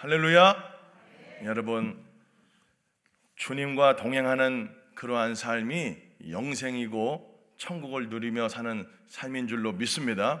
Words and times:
할렐루야. 0.00 0.56
여러분 1.44 2.02
주님과 3.36 3.96
동행하는 3.96 4.74
그러한 4.94 5.34
삶이 5.34 5.94
영생이고 6.30 7.38
천국을 7.58 8.08
누리며 8.08 8.48
사는 8.48 8.88
삶인 9.08 9.46
줄로 9.46 9.72
믿습니다. 9.72 10.40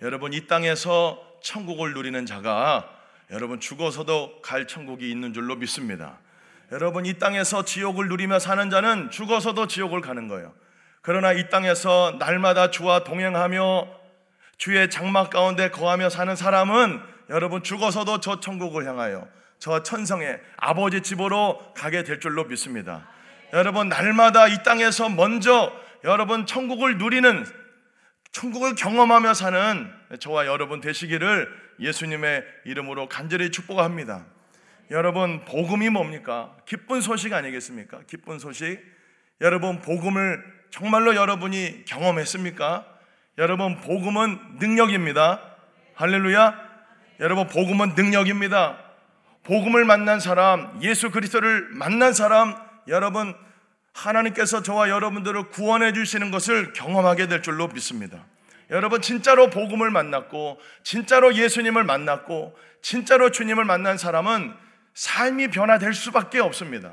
여러분 0.00 0.32
이 0.32 0.46
땅에서 0.46 1.22
천국을 1.42 1.92
누리는 1.92 2.24
자가 2.24 2.90
여러분 3.30 3.60
죽어서도 3.60 4.40
갈 4.40 4.66
천국이 4.66 5.10
있는 5.10 5.34
줄로 5.34 5.56
믿습니다. 5.56 6.18
여러분 6.72 7.04
이 7.04 7.18
땅에서 7.18 7.66
지옥을 7.66 8.08
누리며 8.08 8.38
사는 8.38 8.70
자는 8.70 9.10
죽어서도 9.10 9.66
지옥을 9.66 10.00
가는 10.00 10.26
거예요. 10.26 10.54
그러나 11.02 11.34
이 11.34 11.50
땅에서 11.50 12.16
날마다 12.18 12.70
주와 12.70 13.04
동행하며 13.04 13.88
주의 14.56 14.88
장막 14.88 15.28
가운데 15.28 15.68
거하며 15.68 16.08
사는 16.08 16.34
사람은 16.34 17.15
여러분 17.30 17.62
죽어서도 17.62 18.20
저 18.20 18.40
천국을 18.40 18.86
향하여 18.86 19.26
저 19.58 19.82
천성의 19.82 20.40
아버지 20.56 21.00
집으로 21.00 21.72
가게 21.74 22.02
될 22.02 22.20
줄로 22.20 22.44
믿습니다. 22.44 23.08
여러분 23.52 23.88
날마다 23.88 24.48
이 24.48 24.62
땅에서 24.62 25.08
먼저 25.08 25.72
여러분 26.04 26.46
천국을 26.46 26.98
누리는 26.98 27.44
천국을 28.32 28.74
경험하며 28.74 29.34
사는 29.34 29.90
저와 30.20 30.46
여러분 30.46 30.80
되시기를 30.80 31.48
예수님의 31.80 32.44
이름으로 32.64 33.08
간절히 33.08 33.50
축복합니다. 33.50 34.26
여러분 34.90 35.44
복음이 35.44 35.88
뭡니까? 35.88 36.54
기쁜 36.66 37.00
소식 37.00 37.32
아니겠습니까? 37.32 38.00
기쁜 38.06 38.38
소식. 38.38 38.78
여러분 39.40 39.80
복음을 39.80 40.44
정말로 40.70 41.16
여러분이 41.16 41.84
경험했습니까? 41.86 42.86
여러분 43.38 43.80
복음은 43.80 44.58
능력입니다. 44.58 45.40
할렐루야. 45.94 46.65
여러분 47.20 47.46
복음은 47.46 47.94
능력입니다. 47.94 48.78
복음을 49.42 49.84
만난 49.84 50.20
사람, 50.20 50.78
예수 50.82 51.10
그리스도를 51.10 51.68
만난 51.70 52.12
사람, 52.12 52.54
여러분 52.88 53.34
하나님께서 53.92 54.62
저와 54.62 54.90
여러분들을 54.90 55.48
구원해 55.50 55.92
주시는 55.92 56.30
것을 56.30 56.72
경험하게 56.74 57.28
될 57.28 57.42
줄로 57.42 57.68
믿습니다. 57.68 58.26
여러분 58.70 59.00
진짜로 59.00 59.48
복음을 59.48 59.90
만났고 59.90 60.60
진짜로 60.82 61.34
예수님을 61.34 61.84
만났고 61.84 62.54
진짜로 62.82 63.30
주님을 63.30 63.64
만난 63.64 63.96
사람은 63.96 64.54
삶이 64.94 65.48
변화될 65.48 65.94
수밖에 65.94 66.40
없습니다. 66.40 66.92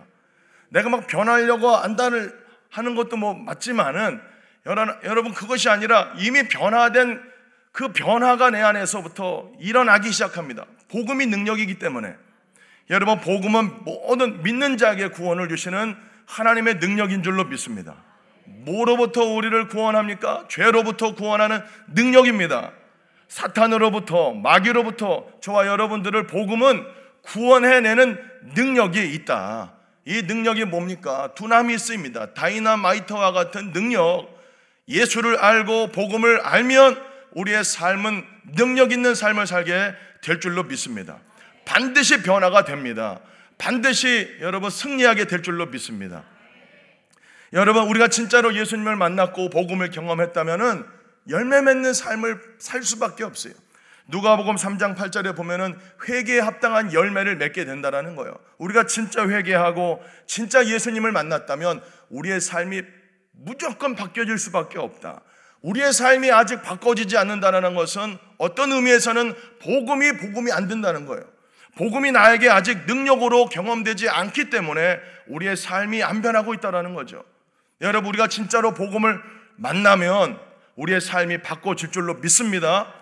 내가 0.69 0.89
막 0.89 1.07
변하려고 1.07 1.75
안단을 1.75 2.33
하는 2.69 2.95
것도 2.95 3.17
뭐 3.17 3.33
맞지만은 3.33 4.21
여러분 5.03 5.33
그것이 5.33 5.69
아니라 5.69 6.13
이미 6.17 6.47
변화된 6.47 7.32
그 7.73 7.91
변화가 7.91 8.51
내 8.51 8.61
안에서부터 8.61 9.49
일어나기 9.59 10.11
시작합니다. 10.11 10.65
복음이 10.89 11.25
능력이기 11.25 11.79
때문에 11.79 12.15
여러분 12.91 13.19
복음은 13.19 13.83
모든 13.83 14.43
믿는 14.43 14.77
자에게 14.77 15.07
구원을 15.09 15.49
주시는 15.49 15.97
하나님의 16.27 16.75
능력인 16.75 17.23
줄로 17.23 17.43
믿습니다. 17.45 17.95
뭐로부터 18.45 19.23
우리를 19.23 19.67
구원합니까? 19.69 20.45
죄로부터 20.49 21.15
구원하는 21.15 21.61
능력입니다. 21.87 22.71
사탄으로부터 23.27 24.33
마귀로부터 24.33 25.25
저와 25.41 25.65
여러분들을 25.65 26.27
복음은 26.27 26.85
구원해내는 27.23 28.19
능력이 28.55 29.13
있다. 29.15 29.73
이 30.05 30.21
능력이 30.21 30.65
뭡니까? 30.65 31.33
두나미스입니다. 31.33 32.33
다이나마이터와 32.35 33.31
같은 33.31 33.73
능력. 33.73 34.27
예수를 34.87 35.37
알고 35.37 35.87
복음을 35.87 36.41
알면 36.41 37.12
우리의 37.35 37.63
삶은 37.63 38.25
능력 38.55 38.91
있는 38.91 39.15
삶을 39.15 39.47
살게 39.47 39.93
될 40.21 40.39
줄로 40.39 40.63
믿습니다. 40.63 41.19
반드시 41.65 42.21
변화가 42.23 42.65
됩니다. 42.65 43.19
반드시 43.57 44.37
여러분 44.41 44.69
승리하게 44.69 45.25
될 45.25 45.41
줄로 45.41 45.67
믿습니다. 45.67 46.23
여러분 47.53 47.83
우리가 47.83 48.07
진짜로 48.07 48.55
예수님을 48.55 48.95
만났고 48.95 49.49
복음을 49.49 49.89
경험했다면은 49.91 50.85
열매 51.29 51.61
맺는 51.61 51.93
삶을 51.93 52.41
살 52.57 52.83
수밖에 52.83 53.23
없어요. 53.23 53.53
누가복음 54.07 54.55
3장 54.55 54.97
8절에 54.97 55.35
보면은 55.35 55.79
회개에 56.07 56.39
합당한 56.39 56.91
열매를 56.91 57.37
맺게 57.37 57.63
된다라는 57.63 58.15
거예요. 58.15 58.37
우리가 58.57 58.85
진짜 58.85 59.27
회개하고 59.27 60.03
진짜 60.27 60.65
예수님을 60.65 61.11
만났다면 61.13 61.81
우리의 62.09 62.41
삶이 62.41 62.81
무조건 63.31 63.95
바뀌어질 63.95 64.37
수밖에 64.37 64.77
없다. 64.77 65.21
우리의 65.63 65.93
삶이 65.93 66.31
아직 66.31 66.61
바꿔지지 66.61 67.17
않는다는 67.17 67.73
것은 67.73 68.17
어떤 68.37 68.71
의미에서는 68.71 69.33
복음이 69.61 70.17
복음이 70.17 70.51
안 70.51 70.67
된다는 70.67 71.05
거예요. 71.05 71.23
복음이 71.77 72.11
나에게 72.11 72.49
아직 72.49 72.85
능력으로 72.85 73.45
경험되지 73.45 74.09
않기 74.09 74.49
때문에 74.49 74.99
우리의 75.27 75.55
삶이 75.55 76.03
안 76.03 76.21
변하고 76.21 76.53
있다는 76.53 76.93
거죠. 76.93 77.23
여러분, 77.81 78.09
우리가 78.09 78.27
진짜로 78.27 78.73
복음을 78.73 79.19
만나면 79.55 80.37
우리의 80.75 81.01
삶이 81.01 81.39
바꿔질 81.39 81.91
줄로 81.91 82.15
믿습니다. 82.15 82.93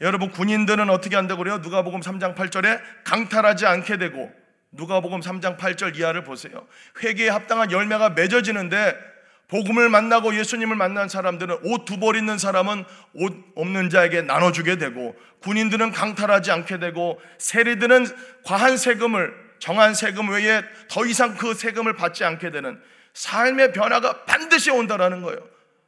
여러분, 0.00 0.30
군인들은 0.30 0.90
어떻게 0.90 1.16
한다고 1.16 1.42
그래요? 1.42 1.62
누가 1.62 1.82
복음 1.82 2.00
3장 2.00 2.34
8절에 2.34 2.80
강탈하지 3.04 3.64
않게 3.66 3.96
되고 3.96 4.30
누가 4.72 5.00
복음 5.00 5.20
3장 5.20 5.56
8절 5.56 5.96
이하를 5.96 6.24
보세요. 6.24 6.66
회개에 7.02 7.28
합당한 7.28 7.70
열매가 7.70 8.10
맺어지는데 8.10 9.17
복음을 9.48 9.88
만나고 9.88 10.34
예수님을 10.36 10.76
만난 10.76 11.08
사람들은 11.08 11.58
옷 11.64 11.84
두 11.86 11.98
벌 11.98 12.16
있는 12.16 12.36
사람은 12.38 12.84
옷 13.14 13.34
없는 13.54 13.88
자에게 13.90 14.22
나눠주게 14.22 14.76
되고 14.76 15.16
군인들은 15.40 15.92
강탈하지 15.92 16.50
않게 16.50 16.78
되고 16.78 17.20
세리들은 17.38 18.06
과한 18.44 18.76
세금을 18.76 19.34
정한 19.58 19.94
세금 19.94 20.30
외에 20.30 20.62
더 20.88 21.04
이상 21.06 21.36
그 21.36 21.54
세금을 21.54 21.94
받지 21.94 22.24
않게 22.24 22.50
되는 22.50 22.80
삶의 23.14 23.72
변화가 23.72 24.24
반드시 24.26 24.70
온다라는 24.70 25.22
거예요. 25.22 25.40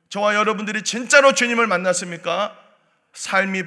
저와 0.09 0.35
여러분들이 0.35 0.83
진짜로 0.83 1.35
주님을 1.35 1.67
만났습니까? 1.69 2.57
삶이 3.13 3.63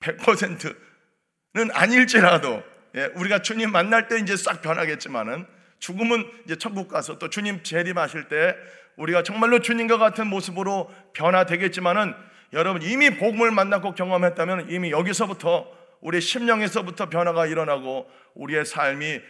100%는 0.00 1.70
아닐지라도 1.72 2.62
예, 2.96 3.04
우리가 3.14 3.42
주님 3.42 3.70
만날 3.70 4.08
때 4.08 4.18
이제 4.18 4.36
싹 4.36 4.62
변하겠지만은 4.62 5.46
죽음은 5.78 6.28
이제 6.44 6.56
천국 6.56 6.88
가서 6.88 7.18
또 7.18 7.30
주님 7.30 7.62
재림하실 7.62 8.28
때 8.28 8.56
우리가 8.96 9.22
정말로 9.22 9.60
주님과 9.60 9.98
같은 9.98 10.26
모습으로 10.26 10.90
변화되겠지만은 11.14 12.14
여러분 12.52 12.82
이미 12.82 13.10
복음을 13.16 13.50
만나고 13.50 13.94
경험했다면 13.94 14.70
이미 14.70 14.90
여기서부터 14.90 15.66
우리 16.00 16.20
심령에서부터 16.20 17.08
변화가 17.08 17.46
일어나고 17.46 18.10
우리의 18.34 18.64
삶이 18.64 19.20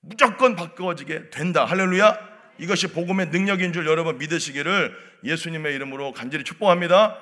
무조건 0.00 0.56
바꿔지게 0.56 1.30
된다. 1.30 1.64
할렐루야. 1.64 2.32
이것이 2.58 2.88
복음의 2.88 3.28
능력인 3.28 3.72
줄 3.72 3.86
여러분 3.86 4.18
믿으시기를 4.18 4.94
예수님의 5.24 5.74
이름으로 5.74 6.12
간절히 6.12 6.44
축복합니다. 6.44 7.18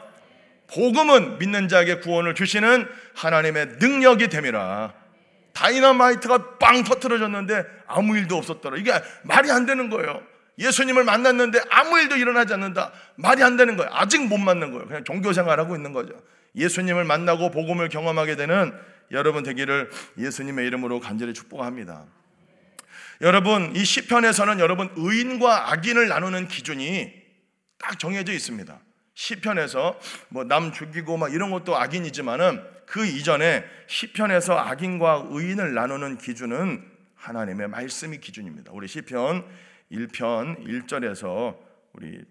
복음은 0.73 1.39
믿는 1.39 1.69
자에게 1.69 1.97
구원을 1.97 2.35
주시는 2.35 2.89
하나님의 3.15 3.67
능력이 3.81 4.29
됨이라. 4.29 4.95
다이너마이트가 5.53 6.59
빵 6.59 6.85
터트려졌는데 6.85 7.65
아무 7.87 8.17
일도 8.17 8.37
없었더라. 8.37 8.77
이게 8.77 8.93
말이 9.25 9.51
안 9.51 9.67
되는 9.67 9.91
거예요. 9.91 10.23
예수님을 10.59 11.05
만났는데 11.05 11.61
아무 11.71 11.99
일도 11.99 12.17
일어나지 12.17 12.53
않는다. 12.55 12.93
말이 13.17 13.43
안 13.43 13.57
되는 13.57 13.77
거예요. 13.77 13.91
아직 13.95 14.27
못 14.27 14.39
만난 14.39 14.73
거예요. 14.73 14.87
그냥 14.87 15.05
종교 15.05 15.33
생활하고 15.33 15.75
있는 15.77 15.93
거죠. 15.93 16.15
예수님을 16.57 17.05
만나고 17.05 17.51
복음을 17.51 17.89
경험하게 17.89 18.37
되는 18.37 18.73
여러분 19.11 19.43
되기를 19.43 19.91
예수님의 20.19 20.67
이름으로 20.67 21.01
간절히 21.01 21.33
축복합니다. 21.35 22.05
여러분, 23.23 23.75
이 23.77 23.85
시편에서는 23.85 24.61
여러분 24.61 24.91
의인과 24.97 25.73
악인을 25.73 26.09
나누는 26.09 26.49
기준이 26.49 27.13
딱 27.79 27.99
정해져 27.99 28.33
있습니다. 28.33 28.79
시편에서 29.15 29.99
뭐 30.29 30.45
남 30.45 30.73
죽이고 30.73 31.17
막 31.19 31.33
이런 31.33 31.51
것도 31.51 31.77
악인이지만은 31.77 32.63
그 32.87 33.07
이전에 33.07 33.65
시편에서 33.87 34.59
악인과 34.59 35.27
의인을 35.31 35.75
나누는 35.75 36.19
기준은 36.19 36.83
하나님의 37.17 37.69
말씀이 37.69 38.19
기준입니다. 38.19 38.73
우리 38.73 38.89
시편 38.89 39.45
1편 39.91 40.67
1절에서 40.67 41.59
우리 41.93 42.25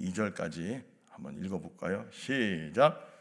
2절까지 0.00 0.82
한번 1.10 1.42
읽어 1.42 1.58
볼까요? 1.58 2.06
시작. 2.10 3.12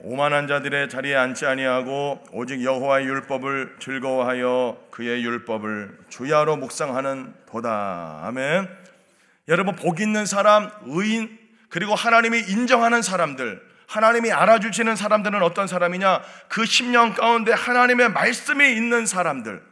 오만한 0.00 0.46
자들의 0.46 0.88
자리에 0.88 1.16
앉지 1.16 1.44
아니하고 1.44 2.22
오직 2.32 2.62
여호와의 2.62 3.04
율법을 3.06 3.76
즐거워하여 3.80 4.86
그의 4.90 5.24
율법을 5.24 5.98
주야로 6.08 6.56
묵상하는 6.56 7.34
보다. 7.46 8.20
아멘. 8.22 8.68
여러분 9.48 9.74
복 9.74 10.00
있는 10.00 10.24
사람, 10.24 10.70
의인 10.84 11.36
그리고 11.68 11.94
하나님이 11.94 12.38
인정하는 12.48 13.02
사람들 13.02 13.67
하나님이 13.88 14.30
알아주시는 14.32 14.96
사람들은 14.96 15.42
어떤 15.42 15.66
사람이냐? 15.66 16.20
그 16.48 16.62
10년 16.62 17.16
가운데 17.16 17.52
하나님의 17.52 18.10
말씀이 18.10 18.72
있는 18.72 19.06
사람들. 19.06 19.62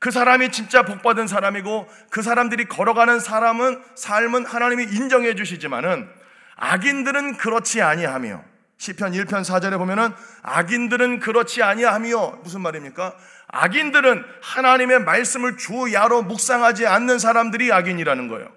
그 0.00 0.10
사람이 0.10 0.50
진짜 0.50 0.82
복받은 0.82 1.28
사람이고 1.28 1.88
그 2.10 2.22
사람들이 2.22 2.64
걸어가는 2.64 3.20
사람은 3.20 3.80
삶은 3.94 4.46
하나님이 4.46 4.84
인정해 4.84 5.34
주시지만은 5.34 6.08
악인들은 6.56 7.36
그렇지 7.36 7.80
아니하며 7.80 8.42
시편 8.78 9.12
1편 9.12 9.44
4절에 9.44 9.78
보면은 9.78 10.12
악인들은 10.42 11.20
그렇지 11.20 11.62
아니하며 11.62 12.40
무슨 12.42 12.62
말입니까? 12.62 13.14
악인들은 13.48 14.24
하나님의 14.42 15.00
말씀을 15.00 15.58
주야로 15.58 16.22
묵상하지 16.22 16.86
않는 16.86 17.18
사람들이 17.18 17.72
악인이라는 17.72 18.28
거예요. 18.28 18.50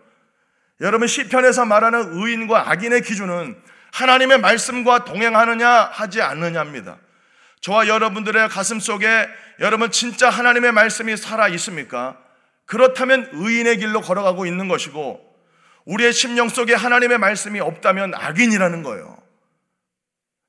여러분 0.82 1.08
시편에서 1.08 1.66
말하는 1.66 2.14
의인과 2.14 2.72
악인의 2.72 3.02
기준은 3.02 3.62
하나님의 3.94 4.40
말씀과 4.40 5.06
동행하느냐 5.06 5.70
하지 5.70 6.22
않느냐입니다. 6.22 6.98
저와 7.62 7.88
여러분들의 7.88 8.50
가슴 8.50 8.80
속에 8.80 9.28
여러분 9.60 9.92
진짜 9.92 10.32
하나님의 10.32 10.72
말씀이 10.72 11.16
살아 11.16 11.48
있습니까? 11.50 12.18
그렇다면 12.66 13.30
의인의 13.34 13.78
길로 13.78 14.02
걸어가고 14.02 14.48
있는 14.48 14.68
것이고 14.68 15.22
우리의 15.86 16.12
심령 16.12 16.50
속에 16.50 16.74
하나님의 16.74 17.20
말씀이 17.20 17.60
없다면 17.60 18.16
악인이라는 18.16 18.82
거예요. 18.82 19.18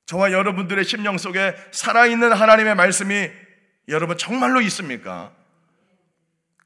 저와 0.07 0.31
여러분들의 0.31 0.83
심령 0.83 1.19
속에 1.19 1.55
살아있는 1.71 2.33
하나님의 2.33 2.73
말씀이 2.73 3.29
여러분 3.89 4.17
정말로 4.17 4.59
있습니까? 4.61 5.31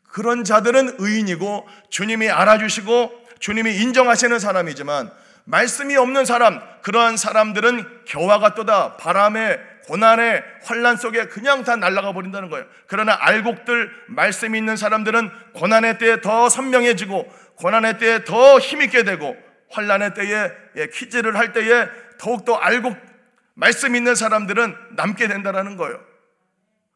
그런 0.07 0.45
자들은 0.45 0.95
의인이고 0.97 1.67
주님이 1.89 2.29
알아주시고 2.29 3.27
주님이 3.39 3.75
인정하시는 3.75 4.39
사람이지만 4.39 5.11
말씀이 5.49 5.95
없는 5.97 6.25
사람, 6.25 6.61
그러한 6.83 7.17
사람들은 7.17 8.05
겨와가 8.05 8.53
떠다 8.53 8.97
바람에 8.97 9.59
고난의 9.87 10.43
환란 10.63 10.95
속에 10.95 11.25
그냥 11.25 11.63
다 11.63 11.75
날아가 11.75 12.13
버린다는 12.13 12.51
거예요. 12.51 12.67
그러나 12.85 13.17
알곡들 13.19 13.91
말씀이 14.09 14.55
있는 14.55 14.77
사람들은 14.77 15.31
고난의 15.53 15.97
때에 15.97 16.21
더 16.21 16.49
선명해지고 16.49 17.27
고난의 17.55 17.97
때에 17.97 18.23
더 18.25 18.59
힘있게 18.59 19.03
되고 19.03 19.35
환란의 19.71 20.13
때에 20.13 20.51
예, 20.75 20.87
퀴즈를 20.87 21.35
할 21.35 21.51
때에 21.51 21.87
더욱더 22.19 22.55
알곡 22.55 22.95
말씀 23.55 23.95
있는 23.95 24.13
사람들은 24.13 24.75
남게 24.91 25.27
된다는 25.27 25.77
거예요. 25.77 25.99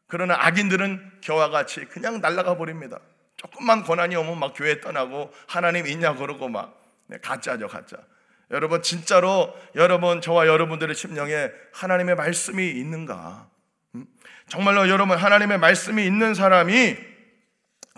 그러나 0.08 0.36
악인들은 0.40 1.14
겨와 1.22 1.50
같이 1.50 1.86
그냥 1.86 2.22
날아가 2.22 2.56
버립니다. 2.56 3.00
조금만 3.36 3.84
고난이 3.84 4.16
오면 4.16 4.38
막 4.38 4.54
교회 4.56 4.80
떠나고 4.80 5.34
하나님 5.48 5.88
있냐 5.88 6.14
그러고 6.14 6.48
막 6.50 6.80
네, 7.08 7.18
가짜죠 7.18 7.68
가짜. 7.68 7.98
여러분 8.54 8.84
진짜로 8.84 9.54
여러분 9.76 10.22
저와 10.22 10.48
여러분들의 10.48 10.96
심령에 10.96 11.50
하나님의 11.74 12.16
말씀이 12.16 12.70
있는가? 12.70 13.48
음? 13.96 14.06
정말로 14.48 14.88
여러분 14.90 15.18
하나님의 15.18 15.58
말씀이 15.58 16.06
있는 16.06 16.36
사람이 16.36 16.96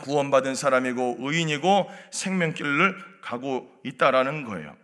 구원받은 0.04 0.56
사람이고 0.56 1.18
의인이고 1.19 1.92
생명길을 2.12 2.96
가고 3.22 3.69
있다라는 3.84 4.46
거예요. 4.46 4.75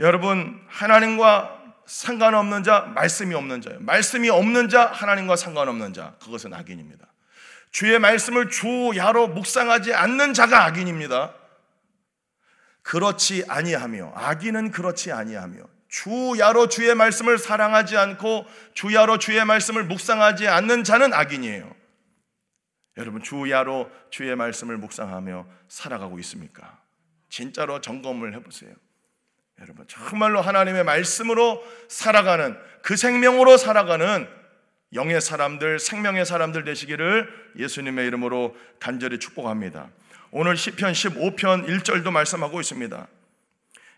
여러분 0.00 0.60
하나님과 0.68 1.62
상관없는 1.86 2.64
자, 2.64 2.92
말씀이 2.94 3.34
없는 3.34 3.60
자예요. 3.60 3.78
말씀이 3.82 4.30
없는 4.30 4.68
자, 4.68 4.86
하나님과 4.86 5.36
상관없는 5.36 5.92
자, 5.92 6.14
그것은 6.22 6.54
악인입니다. 6.54 7.06
주의 7.70 7.98
말씀을 7.98 8.50
주야로 8.50 9.28
묵상하지 9.28 9.94
않는 9.94 10.34
자가 10.34 10.64
악인입니다. 10.64 11.34
그렇지 12.82 13.44
아니하며 13.48 14.12
악인은 14.14 14.70
그렇지 14.70 15.12
아니하며 15.12 15.62
주야로 15.88 16.68
주의 16.68 16.94
말씀을 16.94 17.38
사랑하지 17.38 17.96
않고 17.96 18.46
주야로 18.74 19.18
주의 19.18 19.44
말씀을 19.44 19.84
묵상하지 19.84 20.48
않는 20.48 20.84
자는 20.84 21.12
악인이에요. 21.12 21.82
여러분 22.96 23.22
주야로 23.22 23.90
주의 24.10 24.34
말씀을 24.34 24.76
묵상하며 24.78 25.46
살아가고 25.68 26.18
있습니까? 26.20 26.80
진짜로 27.28 27.80
점검을 27.80 28.34
해보세요. 28.34 28.72
여러분 29.60 29.86
정말로 29.86 30.40
하나님의 30.40 30.84
말씀으로 30.84 31.62
살아가는 31.88 32.56
그 32.82 32.96
생명으로 32.96 33.56
살아가는 33.56 34.26
영의 34.94 35.20
사람들, 35.20 35.78
생명의 35.78 36.26
사람들 36.26 36.64
되시기를 36.64 37.52
예수님의 37.58 38.06
이름으로 38.08 38.54
간절히 38.78 39.18
축복합니다. 39.18 39.88
오늘 40.34 40.56
시편 40.56 40.94
15편 40.94 41.68
1절도 41.68 42.10
말씀하고 42.10 42.58
있습니다. 42.58 43.06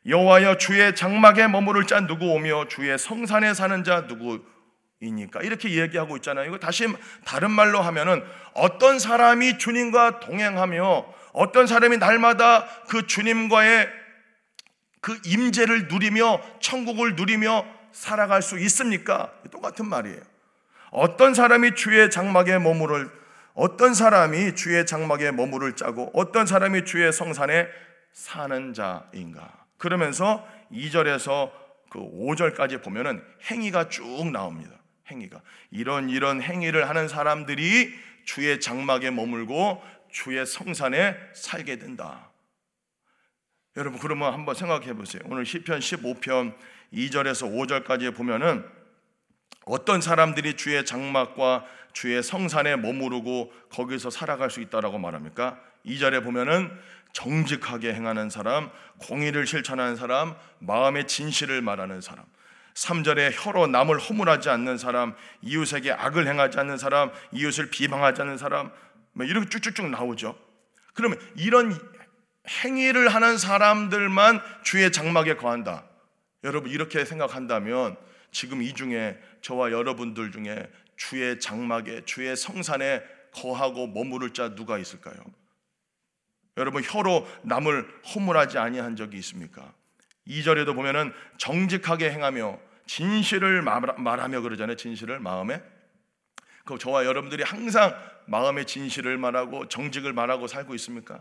여호와여 0.09 0.59
주의 0.59 0.93
장막에 0.93 1.47
머무를 1.47 1.87
자 1.87 2.01
누구 2.09 2.27
오며 2.33 2.67
주의 2.67 2.99
성산에 2.99 3.55
사는 3.55 3.85
자 3.85 4.09
누구이니까 4.09 5.43
이렇게 5.43 5.81
얘기하고 5.81 6.17
있잖아요. 6.17 6.47
이거 6.47 6.59
다시 6.59 6.89
다른 7.25 7.53
말로 7.53 7.81
하면은 7.83 8.25
어떤 8.53 8.99
사람이 8.99 9.59
주님과 9.59 10.19
동행하며 10.19 11.07
어떤 11.35 11.69
사람이 11.69 11.99
날마다 11.99 12.67
그 12.89 13.07
주님과의 13.07 13.89
그 15.03 15.17
임재를 15.27 15.87
누리며 15.87 16.41
천국을 16.59 17.15
누리며 17.15 17.65
살아갈 17.93 18.43
수 18.43 18.59
있습니까? 18.59 19.33
똑같은 19.53 19.87
말이에요. 19.87 20.21
어떤 20.91 21.33
사람이 21.33 21.77
주의 21.77 22.11
장막에 22.11 22.59
머무를 22.59 23.09
어떤 23.55 23.95
사람이 23.95 24.56
주의 24.56 24.85
장막에 24.85 25.31
머무를 25.31 25.77
짜고 25.77 26.11
어떤 26.12 26.45
사람이 26.45 26.85
주의 26.85 27.12
성산에 27.12 27.69
사는 28.12 28.75
자인가. 28.75 29.65
그러면서 29.79 30.47
2절에서 30.73 31.51
그 31.89 32.01
5절까지 32.01 32.83
보면은 32.83 33.23
행위가 33.51 33.89
쭉 33.89 34.31
나옵니다. 34.33 34.73
행위가. 35.11 35.41
이런 35.71 36.11
이런 36.11 36.43
행위를 36.43 36.89
하는 36.89 37.06
사람들이 37.06 37.95
주의 38.25 38.61
장막에 38.61 39.11
머물고 39.11 39.83
주의 40.11 40.45
성산에 40.45 41.17
살게 41.35 41.79
된다. 41.79 42.31
여러분 43.77 43.99
그러면 44.00 44.33
한번 44.33 44.55
생각해 44.55 44.95
보세요. 44.95 45.23
오늘 45.27 45.45
시편 45.45 45.81
15편 45.81 46.55
2절에서 46.93 47.85
5절까지 47.85 48.15
보면은 48.17 48.65
어떤 49.66 50.00
사람들이 50.00 50.56
주의 50.56 50.84
장막과 50.84 51.64
주의 51.93 52.22
성산에 52.22 52.76
머무르고 52.76 53.52
거기서 53.70 54.11
살아갈 54.11 54.50
수 54.50 54.61
있다라고 54.61 54.99
말합니까? 54.99 55.58
2절에 55.87 56.22
보면은 56.22 56.70
정직하게 57.12 57.94
행하는 57.94 58.28
사람, 58.28 58.70
공의를 58.99 59.46
실천하는 59.46 59.96
사람, 59.96 60.34
마음의 60.58 61.06
진실을 61.06 61.62
말하는 61.62 62.00
사람. 62.00 62.25
3절에 62.75 63.32
혀로 63.32 63.69
남을 63.69 64.00
허물하지 64.00 64.50
않는 64.50 64.78
사람, 64.78 65.14
이웃에게 65.43 65.93
악을 65.93 66.26
행하지 66.26 66.58
않는 66.58 66.76
사람, 66.76 67.12
이웃을 67.31 67.70
비방하지 67.70 68.22
않는 68.22 68.37
사람, 68.37 68.72
뭐 69.12 69.25
이렇게 69.25 69.49
쭉쭉쭉 69.49 69.90
나오죠. 69.90 70.37
그러면 70.93 71.19
이런 71.37 71.78
행위를 72.49 73.08
하는 73.08 73.38
사람들만 73.38 74.40
주의 74.64 74.90
장막에 74.90 75.37
거한다. 75.37 75.84
여러분 76.43 76.70
이렇게 76.70 77.05
생각한다면 77.05 77.96
지금 78.35 78.63
이 78.63 78.75
중에 78.75 79.19
저와 79.41 79.71
여러분들 79.71 80.33
중에 80.33 80.69
주의 80.97 81.38
장막에 81.38 82.05
주의 82.05 82.37
성산에 82.37 83.03
거하고 83.33 83.87
머무를 83.87 84.31
자 84.31 84.55
누가 84.55 84.76
있을까요? 84.76 85.17
여러분 86.57 86.83
혀로 86.83 87.26
남을 87.43 87.88
허물하지 88.14 88.59
아니한 88.59 88.97
적이 88.97 89.19
있습니까? 89.19 89.73
2절에도 90.26 90.75
보면은 90.75 91.12
정직하게 91.38 92.11
행하며 92.11 92.59
진실을 92.87 93.62
말하며 93.62 94.41
그러잖아요. 94.41 94.76
진실을 94.76 95.21
마음에. 95.21 95.62
그 96.64 96.76
저와 96.76 97.05
여러분들이 97.05 97.45
항상 97.45 97.95
마음의 98.26 98.67
진실을 98.67 99.17
말하고 99.17 99.69
정직을 99.69 100.12
말하고 100.12 100.49
살고 100.49 100.75
있습니까? 100.75 101.21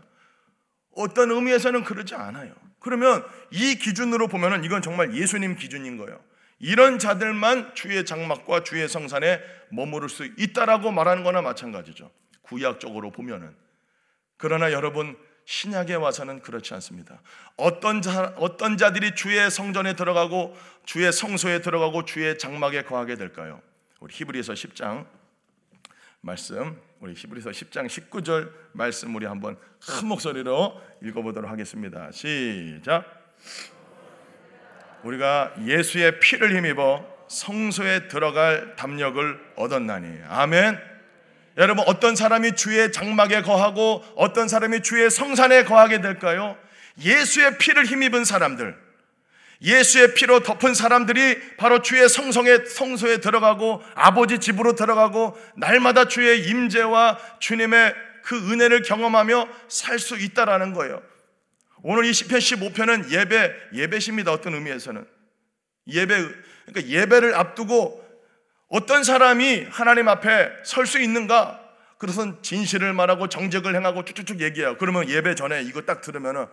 어떤 0.96 1.30
의미에서는 1.30 1.84
그러지 1.84 2.14
않아요. 2.16 2.54
그러면 2.80 3.24
이 3.50 3.76
기준으로 3.76 4.26
보면은 4.28 4.64
이건 4.64 4.82
정말 4.82 5.14
예수님 5.14 5.56
기준인 5.56 5.96
거예요. 5.96 6.20
이런 6.58 6.98
자들만 6.98 7.74
주의 7.74 8.04
장막과 8.04 8.64
주의 8.64 8.88
성산에 8.88 9.40
머무를 9.70 10.08
수 10.08 10.24
있다라고 10.24 10.92
말하는 10.92 11.24
거나 11.24 11.42
마찬가지죠. 11.42 12.10
구약적으로 12.42 13.10
보면은. 13.10 13.54
그러나 14.36 14.72
여러분 14.72 15.16
신약에 15.46 15.94
와서는 15.94 16.40
그렇지 16.40 16.72
않습니다. 16.74 17.20
어떤 17.56 18.00
자 18.00 18.34
어떤 18.36 18.76
자들이 18.76 19.14
주의 19.14 19.50
성전에 19.50 19.94
들어가고 19.94 20.56
주의 20.86 21.12
성소에 21.12 21.60
들어가고 21.60 22.04
주의 22.04 22.38
장막에 22.38 22.82
거하게 22.82 23.16
될까요? 23.16 23.60
우리 24.00 24.12
히브리서 24.14 24.54
10장 24.54 25.06
말씀 26.20 26.80
우리 27.00 27.12
히브리서 27.14 27.50
10장 27.50 27.86
19절 27.86 28.50
말씀 28.72 29.14
우리 29.14 29.26
한번 29.26 29.58
큰 29.86 30.08
목소리로 30.08 30.80
읽어보도록 31.02 31.50
하겠습니다. 31.50 32.10
시작. 32.12 33.34
우리가 35.04 35.52
예수의 35.64 36.18
피를 36.20 36.56
힘입어 36.56 37.04
성소에 37.28 38.08
들어갈 38.08 38.74
담력을 38.76 39.40
얻었나니. 39.56 40.20
아멘. 40.28 40.78
여러분 41.56 41.84
어떤 41.86 42.16
사람이 42.16 42.56
주의 42.56 42.90
장막에 42.90 43.42
거하고 43.42 44.02
어떤 44.16 44.48
사람이 44.48 44.82
주의 44.82 45.08
성산에 45.10 45.64
거하게 45.64 46.00
될까요? 46.00 46.56
예수의 47.00 47.58
피를 47.58 47.84
힘입은 47.84 48.24
사람들. 48.24 48.76
예수의 49.62 50.14
피로 50.14 50.40
덮은 50.40 50.74
사람들이 50.74 51.56
바로 51.56 51.80
주의 51.80 52.08
성성에 52.08 52.64
성소에 52.66 53.18
들어가고 53.18 53.82
아버지 53.94 54.38
집으로 54.38 54.74
들어가고 54.74 55.38
날마다 55.56 56.06
주의 56.06 56.48
임재와 56.48 57.18
주님의 57.38 57.94
그 58.22 58.36
은혜를 58.52 58.82
경험하며 58.82 59.48
살 59.68 59.98
수 59.98 60.16
있다라는 60.18 60.72
거예요. 60.74 61.02
오늘 61.86 62.06
이 62.06 62.14
시편 62.14 62.38
15편은 62.38 63.10
예배 63.10 63.54
예배십니다. 63.74 64.32
어떤 64.32 64.54
의미에서는 64.54 65.06
예배 65.86 66.16
그러니까 66.64 66.90
예배를 66.90 67.34
앞두고 67.34 68.02
어떤 68.68 69.04
사람이 69.04 69.66
하나님 69.70 70.08
앞에 70.08 70.50
설 70.64 70.86
수 70.86 70.98
있는가? 70.98 71.60
그래서 71.98 72.40
진실을 72.40 72.94
말하고 72.94 73.28
정직을 73.28 73.74
행하고 73.76 74.02
쭉쭉쭉 74.06 74.40
얘기해요. 74.40 74.78
그러면 74.78 75.10
예배 75.10 75.34
전에 75.34 75.62
이거 75.62 75.82
딱 75.82 76.00
들으면 76.00 76.48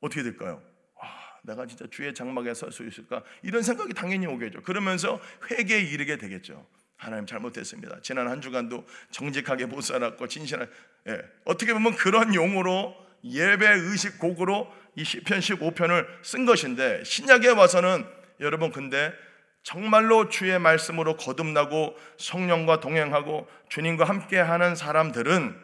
어떻게 0.00 0.24
될까요? 0.24 0.60
아, 1.00 1.06
내가 1.44 1.64
진짜 1.66 1.86
주의 1.88 2.12
장막에 2.12 2.52
설 2.52 2.72
수 2.72 2.84
있을까? 2.84 3.22
이런 3.42 3.62
생각이 3.62 3.94
당연히 3.94 4.26
오겠죠. 4.26 4.62
그러면서 4.62 5.20
회개에 5.48 5.78
이르게 5.80 6.18
되겠죠. 6.18 6.66
하나님 6.96 7.24
잘못했습니다. 7.26 8.00
지난 8.02 8.26
한 8.26 8.40
주간도 8.40 8.84
정직하게 9.12 9.66
못 9.66 9.82
살았고 9.82 10.26
진실한 10.26 10.68
예. 11.06 11.20
어떻게 11.44 11.72
보면 11.72 11.94
그런 11.94 12.34
용어로 12.34 13.11
예배 13.24 13.68
의식 13.68 14.18
곡으로 14.18 14.72
이 14.96 15.04
시편 15.04 15.40
15편을 15.40 16.06
쓴 16.22 16.44
것인데 16.44 17.02
신약에 17.04 17.48
와서는 17.48 18.04
여러분 18.40 18.70
근데 18.70 19.12
정말로 19.62 20.28
주의 20.28 20.58
말씀으로 20.58 21.16
거듭나고 21.16 21.96
성령과 22.18 22.80
동행하고 22.80 23.48
주님과 23.68 24.04
함께 24.04 24.38
하는 24.38 24.74
사람들은 24.74 25.56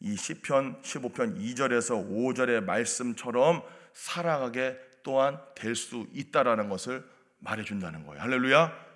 이 0.00 0.16
시편 0.16 0.82
15편 0.82 1.40
2절에서 1.40 2.08
5절의 2.10 2.64
말씀처럼 2.64 3.62
살아가게 3.94 4.76
또한 5.02 5.40
될 5.54 5.74
수 5.74 6.06
있다라는 6.12 6.68
것을 6.68 7.04
말해 7.38 7.64
준다는 7.64 8.04
거예요. 8.06 8.20
할렐루야. 8.22 8.86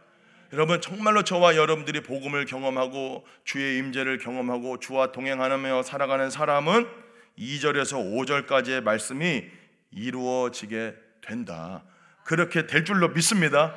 여러분 0.52 0.80
정말로 0.80 1.22
저와 1.22 1.56
여러분들이 1.56 2.02
복음을 2.02 2.44
경험하고 2.44 3.24
주의 3.44 3.78
임재를 3.78 4.18
경험하고 4.18 4.80
주와 4.80 5.12
동행하며 5.12 5.84
살아가는 5.84 6.28
사람은 6.28 7.09
2절에서 7.38 8.46
5절까지의 8.46 8.82
말씀이 8.82 9.44
이루어지게 9.90 10.94
된다. 11.26 11.84
그렇게 12.24 12.66
될 12.66 12.84
줄로 12.84 13.08
믿습니다. 13.08 13.76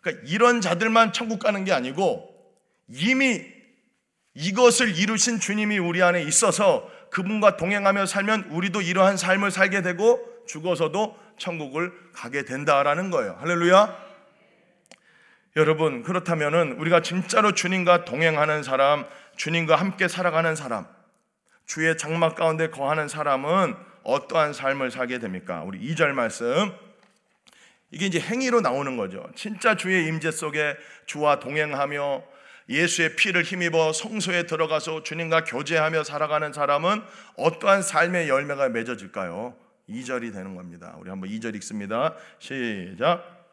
그러니까 0.00 0.24
이런 0.26 0.60
자들만 0.60 1.12
천국 1.12 1.38
가는 1.40 1.64
게 1.64 1.72
아니고 1.72 2.28
이미 2.88 3.44
이것을 4.34 4.96
이루신 4.96 5.40
주님이 5.40 5.78
우리 5.78 6.02
안에 6.02 6.22
있어서 6.22 6.90
그분과 7.10 7.56
동행하며 7.56 8.06
살면 8.06 8.44
우리도 8.50 8.82
이러한 8.82 9.16
삶을 9.16 9.50
살게 9.50 9.82
되고 9.82 10.26
죽어서도 10.46 11.18
천국을 11.38 11.92
가게 12.12 12.44
된다라는 12.44 13.10
거예요. 13.10 13.36
할렐루야. 13.40 14.10
여러분 15.56 16.02
그렇다면은 16.04 16.72
우리가 16.72 17.02
진짜로 17.02 17.52
주님과 17.52 18.04
동행하는 18.04 18.62
사람, 18.62 19.04
주님과 19.36 19.76
함께 19.76 20.06
살아가는 20.06 20.54
사람, 20.54 20.86
주의 21.70 21.96
장막 21.96 22.34
가운데 22.34 22.68
거하는 22.68 23.06
사람은 23.06 23.76
어떠한 24.02 24.54
삶을 24.54 24.90
살게 24.90 25.20
됩니까? 25.20 25.62
우리 25.64 25.78
2절 25.78 26.08
말씀 26.08 26.72
이게 27.92 28.06
이제 28.06 28.18
행위로 28.18 28.60
나오는 28.60 28.96
거죠. 28.96 29.24
진짜 29.36 29.76
주의 29.76 30.04
임재 30.08 30.32
속에 30.32 30.74
주와 31.06 31.38
동행하며 31.38 32.24
예수의 32.68 33.14
피를 33.14 33.44
힘입어 33.44 33.92
성소에 33.92 34.46
들어가서 34.46 35.04
주님과 35.04 35.44
교제하며 35.44 36.02
살아가는 36.02 36.52
사람은 36.52 37.02
어떠한 37.36 37.82
삶의 37.82 38.28
열매가 38.28 38.70
맺어질까요? 38.70 39.54
2절이 39.88 40.32
되는 40.32 40.56
겁니다. 40.56 40.96
우리 40.98 41.08
한번 41.08 41.30
2절 41.30 41.54
읽습니다. 41.54 42.16
시작. 42.40 43.46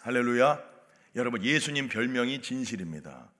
할렐루야. 0.00 0.73
여러분, 1.16 1.44
예수님 1.44 1.88
별명이 1.88 2.42
진실입니다. 2.42 3.30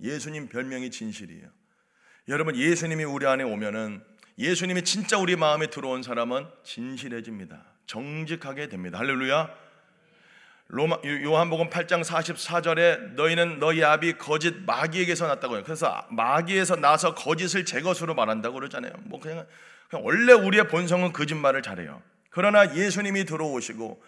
예수님 0.00 0.48
별명이 0.48 0.90
진실이에요. 0.90 1.46
여러분, 2.28 2.56
예수님이 2.56 3.04
우리 3.04 3.26
안에 3.26 3.44
오면은 3.44 4.02
예수님이 4.38 4.82
진짜 4.82 5.18
우리 5.18 5.36
마음에 5.36 5.66
들어온 5.66 6.02
사람은 6.02 6.46
진실해집니다. 6.64 7.64
정직하게 7.86 8.68
됩니다. 8.68 8.98
할렐루야. 8.98 9.62
로마 10.68 10.96
요한복음 11.04 11.68
8장 11.68 12.02
44절에 12.02 13.12
너희는 13.12 13.58
너희 13.58 13.84
아비 13.84 14.16
거짓 14.16 14.54
마귀에게서 14.64 15.26
났다고요. 15.26 15.64
그래서 15.64 16.06
마귀에서 16.10 16.76
나서 16.76 17.14
거짓을 17.14 17.66
제 17.66 17.82
것으로 17.82 18.14
말한다고 18.14 18.54
그러잖아요. 18.54 18.92
뭐 19.04 19.20
그냥, 19.20 19.46
그냥 19.90 20.06
원래 20.06 20.32
우리의 20.32 20.68
본성은 20.68 21.12
거짓말을 21.12 21.60
잘해요. 21.60 22.02
그러나 22.30 22.74
예수님이 22.74 23.26
들어오시고 23.26 24.02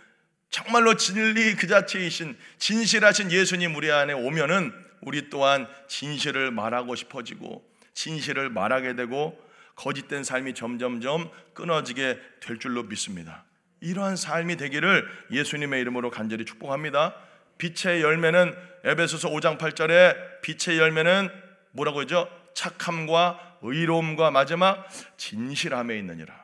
정말로 0.55 0.95
진리 0.95 1.57
그 1.57 1.67
자체이신 1.67 2.39
진실하신 2.59 3.33
예수님 3.33 3.75
우리 3.75 3.91
안에 3.91 4.13
오면은 4.13 4.73
우리 5.01 5.29
또한 5.29 5.67
진실을 5.89 6.53
말하고 6.53 6.95
싶어지고 6.95 7.69
진실을 7.93 8.51
말하게 8.51 8.95
되고 8.95 9.37
거짓된 9.75 10.23
삶이 10.23 10.55
점점점 10.55 11.29
끊어지게 11.55 12.21
될 12.39 12.61
줄로 12.61 12.85
믿습니다. 12.85 13.45
이러한 13.81 14.15
삶이 14.15 14.57
되기를 14.57 15.09
예수님의 15.33 15.81
이름으로 15.81 16.13
간절히 16.13 16.45
축복합니다. 16.45 17.17
빛의 17.59 18.03
열매는 18.03 18.55
에베소서 18.85 19.31
5장 19.31 19.59
8절에 19.59 20.41
빛의 20.43 20.79
열매는 20.79 21.31
뭐라고 21.73 22.03
하죠? 22.03 22.29
착함과 22.55 23.59
의로움과 23.63 24.31
마지막 24.31 24.87
진실함에 25.17 25.99
있느니라. 25.99 26.44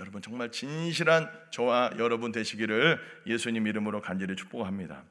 여러분 0.00 0.20
정말 0.22 0.50
진실한 0.50 1.30
저와 1.50 1.90
여러분 1.98 2.32
되시기를 2.32 2.98
예수님 3.26 3.66
이름으로 3.66 4.00
간절히 4.00 4.34
축복합니다. 4.34 5.04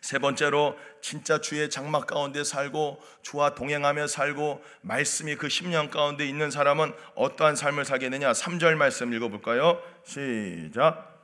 세 0.00 0.20
번째로 0.20 0.78
진짜 1.02 1.40
주의 1.40 1.68
장막 1.68 2.06
가운데 2.06 2.44
살고 2.44 3.02
주와 3.22 3.56
동행하며 3.56 4.06
살고 4.06 4.62
말씀이 4.82 5.34
그 5.34 5.48
10년 5.48 5.90
가운데 5.90 6.24
있는 6.24 6.52
사람은 6.52 6.92
어떠한 7.16 7.56
삶을 7.56 7.84
살겠느냐? 7.84 8.30
3절 8.30 8.76
말씀 8.76 9.12
읽어 9.12 9.28
볼까요? 9.28 9.82
시작. 10.04 11.16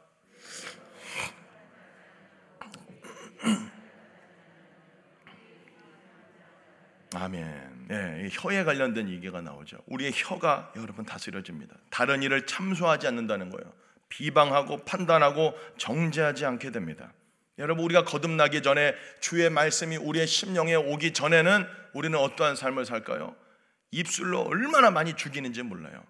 아멘. 7.15 7.72
예, 7.93 8.29
혀에 8.33 8.65
관련된 8.65 9.11
얘기가 9.11 9.43
나오죠. 9.43 9.77
우리의 9.87 10.13
혀가 10.15 10.73
여러분 10.77 11.05
다스려집니다. 11.05 11.77
다른 11.91 12.23
일을 12.23 12.47
참소하지 12.47 13.07
않는다는 13.07 13.51
거예요. 13.51 13.71
비방하고 14.09 14.85
판단하고 14.85 15.55
정죄하지 15.77 16.47
않게 16.47 16.71
됩니다. 16.71 17.13
여러분 17.59 17.85
우리가 17.85 18.05
거듭나기 18.05 18.63
전에 18.63 18.95
주의 19.21 19.51
말씀이 19.51 19.97
우리의 19.97 20.27
심령에 20.27 20.75
오기 20.75 21.13
전에는 21.13 21.67
우리는 21.93 22.19
어떠한 22.19 22.57
삶을 22.57 22.87
살까요? 22.87 23.37
입술로 23.91 24.41
얼마나 24.41 24.91
많이 24.91 25.15
죽이는지 25.15 25.63
몰라요. 25.63 26.03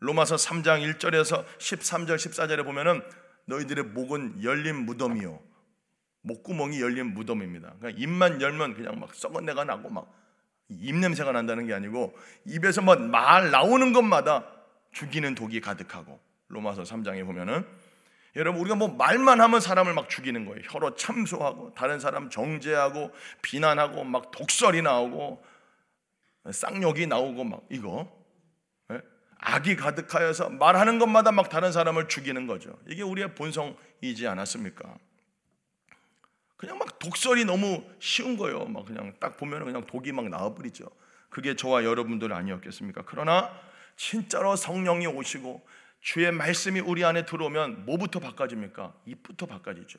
로마서 0.00 0.36
3장 0.36 0.82
1절에서 0.96 1.46
13절 1.58 2.16
14절에 2.16 2.62
보면은 2.64 3.00
너희들의 3.46 3.84
목은 3.84 4.42
열린 4.42 4.84
무덤이요. 4.84 5.40
목구멍이 6.22 6.80
열린 6.80 7.14
무덤입니다. 7.14 7.74
그러니까 7.78 8.00
입만 8.00 8.42
열면 8.42 8.74
그냥 8.74 9.00
막 9.00 9.14
썩은 9.14 9.46
내가 9.46 9.64
나고 9.64 9.88
막 9.88 10.21
입냄새가 10.80 11.32
난다는 11.32 11.66
게 11.66 11.74
아니고 11.74 12.14
입에서 12.44 12.82
뭐말 12.82 13.50
나오는 13.50 13.92
것마다 13.92 14.44
죽이는 14.92 15.34
독이 15.34 15.60
가득하고 15.60 16.20
로마서 16.48 16.82
3장에 16.82 17.24
보면은 17.24 17.66
여러분 18.36 18.60
우리가 18.60 18.76
뭐 18.76 18.88
말만 18.88 19.40
하면 19.40 19.60
사람을 19.60 19.92
막 19.92 20.08
죽이는 20.08 20.46
거예요. 20.46 20.60
혀로 20.64 20.94
참소하고 20.94 21.74
다른 21.74 22.00
사람 22.00 22.30
정죄하고 22.30 23.10
비난하고 23.42 24.04
막 24.04 24.30
독설이 24.30 24.80
나오고 24.82 25.44
쌍욕이 26.50 27.06
나오고 27.06 27.44
막 27.44 27.62
이거 27.70 28.10
예? 28.90 29.00
악이 29.38 29.76
가득하여서 29.76 30.50
말하는 30.50 30.98
것마다 30.98 31.30
막 31.30 31.50
다른 31.50 31.72
사람을 31.72 32.08
죽이는 32.08 32.46
거죠. 32.46 32.78
이게 32.88 33.02
우리의 33.02 33.34
본성이지 33.34 34.26
않았습니까? 34.26 34.96
그냥 36.62 36.78
막 36.78 36.96
독설이 37.00 37.44
너무 37.44 37.82
쉬운 37.98 38.36
거예요. 38.36 38.66
막 38.66 38.84
그냥 38.84 39.12
딱 39.18 39.36
보면 39.36 39.64
그냥 39.64 39.84
독이 39.84 40.12
막 40.12 40.28
나와버리죠. 40.28 40.84
그게 41.28 41.56
저와 41.56 41.82
여러분들 41.82 42.32
아니었겠습니까? 42.32 43.02
그러나 43.04 43.50
진짜로 43.96 44.54
성령이 44.54 45.08
오시고 45.08 45.66
주의 46.00 46.30
말씀이 46.30 46.78
우리 46.78 47.04
안에 47.04 47.24
들어오면 47.24 47.84
뭐부터 47.84 48.20
바꿔집니까? 48.20 48.94
입부터 49.06 49.46
바꿔지죠. 49.46 49.98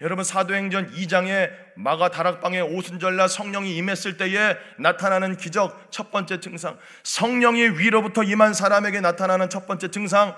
여러분 0.00 0.24
사도행전 0.24 0.92
2장에 0.92 1.50
마가 1.76 2.08
다락방에 2.08 2.60
오순절날 2.62 3.28
성령이 3.28 3.76
임했을 3.76 4.16
때에 4.16 4.56
나타나는 4.78 5.36
기적 5.36 5.92
첫 5.92 6.10
번째 6.10 6.40
증상 6.40 6.78
성령이 7.02 7.78
위로부터 7.78 8.22
임한 8.22 8.54
사람에게 8.54 9.02
나타나는 9.02 9.50
첫 9.50 9.66
번째 9.66 9.90
증상 9.90 10.34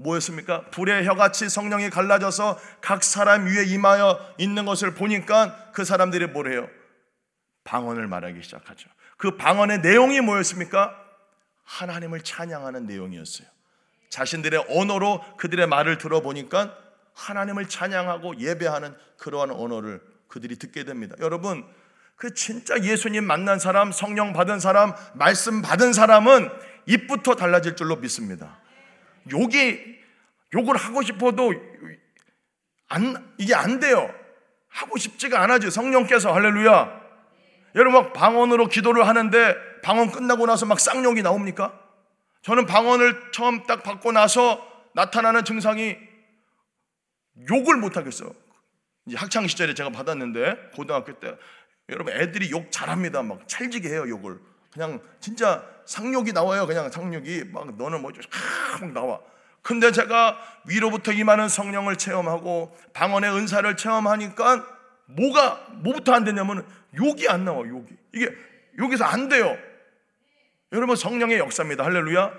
뭐였습니까? 0.00 0.62
불의 0.70 1.06
혀같이 1.06 1.48
성령이 1.48 1.90
갈라져서 1.90 2.58
각 2.80 3.04
사람 3.04 3.46
위에 3.46 3.64
임하여 3.64 4.34
있는 4.38 4.64
것을 4.64 4.94
보니까 4.94 5.70
그 5.72 5.84
사람들이 5.84 6.26
뭐래요? 6.28 6.68
방언을 7.64 8.06
말하기 8.08 8.42
시작하죠. 8.42 8.88
그 9.16 9.36
방언의 9.36 9.80
내용이 9.80 10.20
뭐였습니까? 10.20 10.96
하나님을 11.64 12.22
찬양하는 12.22 12.86
내용이었어요. 12.86 13.46
자신들의 14.08 14.66
언어로 14.70 15.22
그들의 15.36 15.66
말을 15.66 15.98
들어보니까 15.98 16.76
하나님을 17.14 17.68
찬양하고 17.68 18.38
예배하는 18.38 18.96
그러한 19.18 19.50
언어를 19.50 20.00
그들이 20.26 20.56
듣게 20.56 20.84
됩니다. 20.84 21.14
여러분, 21.20 21.64
그 22.16 22.34
진짜 22.34 22.82
예수님 22.82 23.24
만난 23.24 23.58
사람, 23.58 23.92
성령 23.92 24.32
받은 24.32 24.60
사람, 24.60 24.94
말씀 25.14 25.62
받은 25.62 25.92
사람은 25.92 26.50
입부터 26.86 27.34
달라질 27.34 27.76
줄로 27.76 27.96
믿습니다. 27.96 28.58
욕이 29.30 29.78
욕을 30.54 30.76
하고 30.76 31.02
싶어도 31.02 31.52
안 32.88 33.34
이게 33.38 33.54
안 33.54 33.80
돼요. 33.80 34.12
하고 34.68 34.96
싶지가 34.96 35.42
않아죠. 35.42 35.70
성령께서 35.70 36.32
할렐루야. 36.32 37.00
여러분 37.74 38.02
막 38.02 38.12
방언으로 38.12 38.66
기도를 38.68 39.06
하는데 39.06 39.54
방언 39.82 40.10
끝나고 40.10 40.46
나서 40.46 40.66
막 40.66 40.80
쌍욕이 40.80 41.22
나옵니까? 41.22 41.78
저는 42.42 42.66
방언을 42.66 43.30
처음 43.32 43.64
딱 43.64 43.82
받고 43.82 44.12
나서 44.12 44.66
나타나는 44.94 45.44
증상이 45.44 45.96
욕을 47.50 47.76
못 47.76 47.96
하겠어요. 47.96 48.32
이제 49.06 49.16
학창 49.16 49.46
시절에 49.46 49.74
제가 49.74 49.90
받았는데 49.90 50.70
고등학교 50.74 51.18
때 51.18 51.36
여러분 51.88 52.14
애들이 52.14 52.50
욕 52.50 52.70
잘합니다. 52.70 53.22
막 53.22 53.46
찰지게 53.48 53.88
해요 53.88 54.08
욕을. 54.08 54.40
그냥 54.72 55.00
진짜 55.20 55.64
상욕이 55.84 56.32
나와요. 56.32 56.66
그냥 56.66 56.90
상욕이 56.90 57.44
막 57.52 57.76
너는 57.76 58.00
뭐죠? 58.02 58.20
막 58.80 58.92
나와. 58.92 59.20
근데 59.62 59.92
제가 59.92 60.38
위로부터 60.66 61.12
임하는 61.12 61.48
성령을 61.48 61.96
체험하고 61.96 62.76
방언의 62.94 63.30
은사를 63.34 63.76
체험하니까 63.76 64.64
뭐가 65.06 65.66
뭐부터 65.82 66.12
안 66.14 66.24
되냐면 66.24 66.66
욕이 66.96 67.28
안 67.28 67.44
나와 67.44 67.66
욕이 67.66 67.86
이게 68.14 68.30
여기서 68.78 69.04
안 69.04 69.28
돼요. 69.28 69.56
여러분 70.72 70.96
성령의 70.96 71.38
역사입니다. 71.38 71.84
할렐루야. 71.84 72.32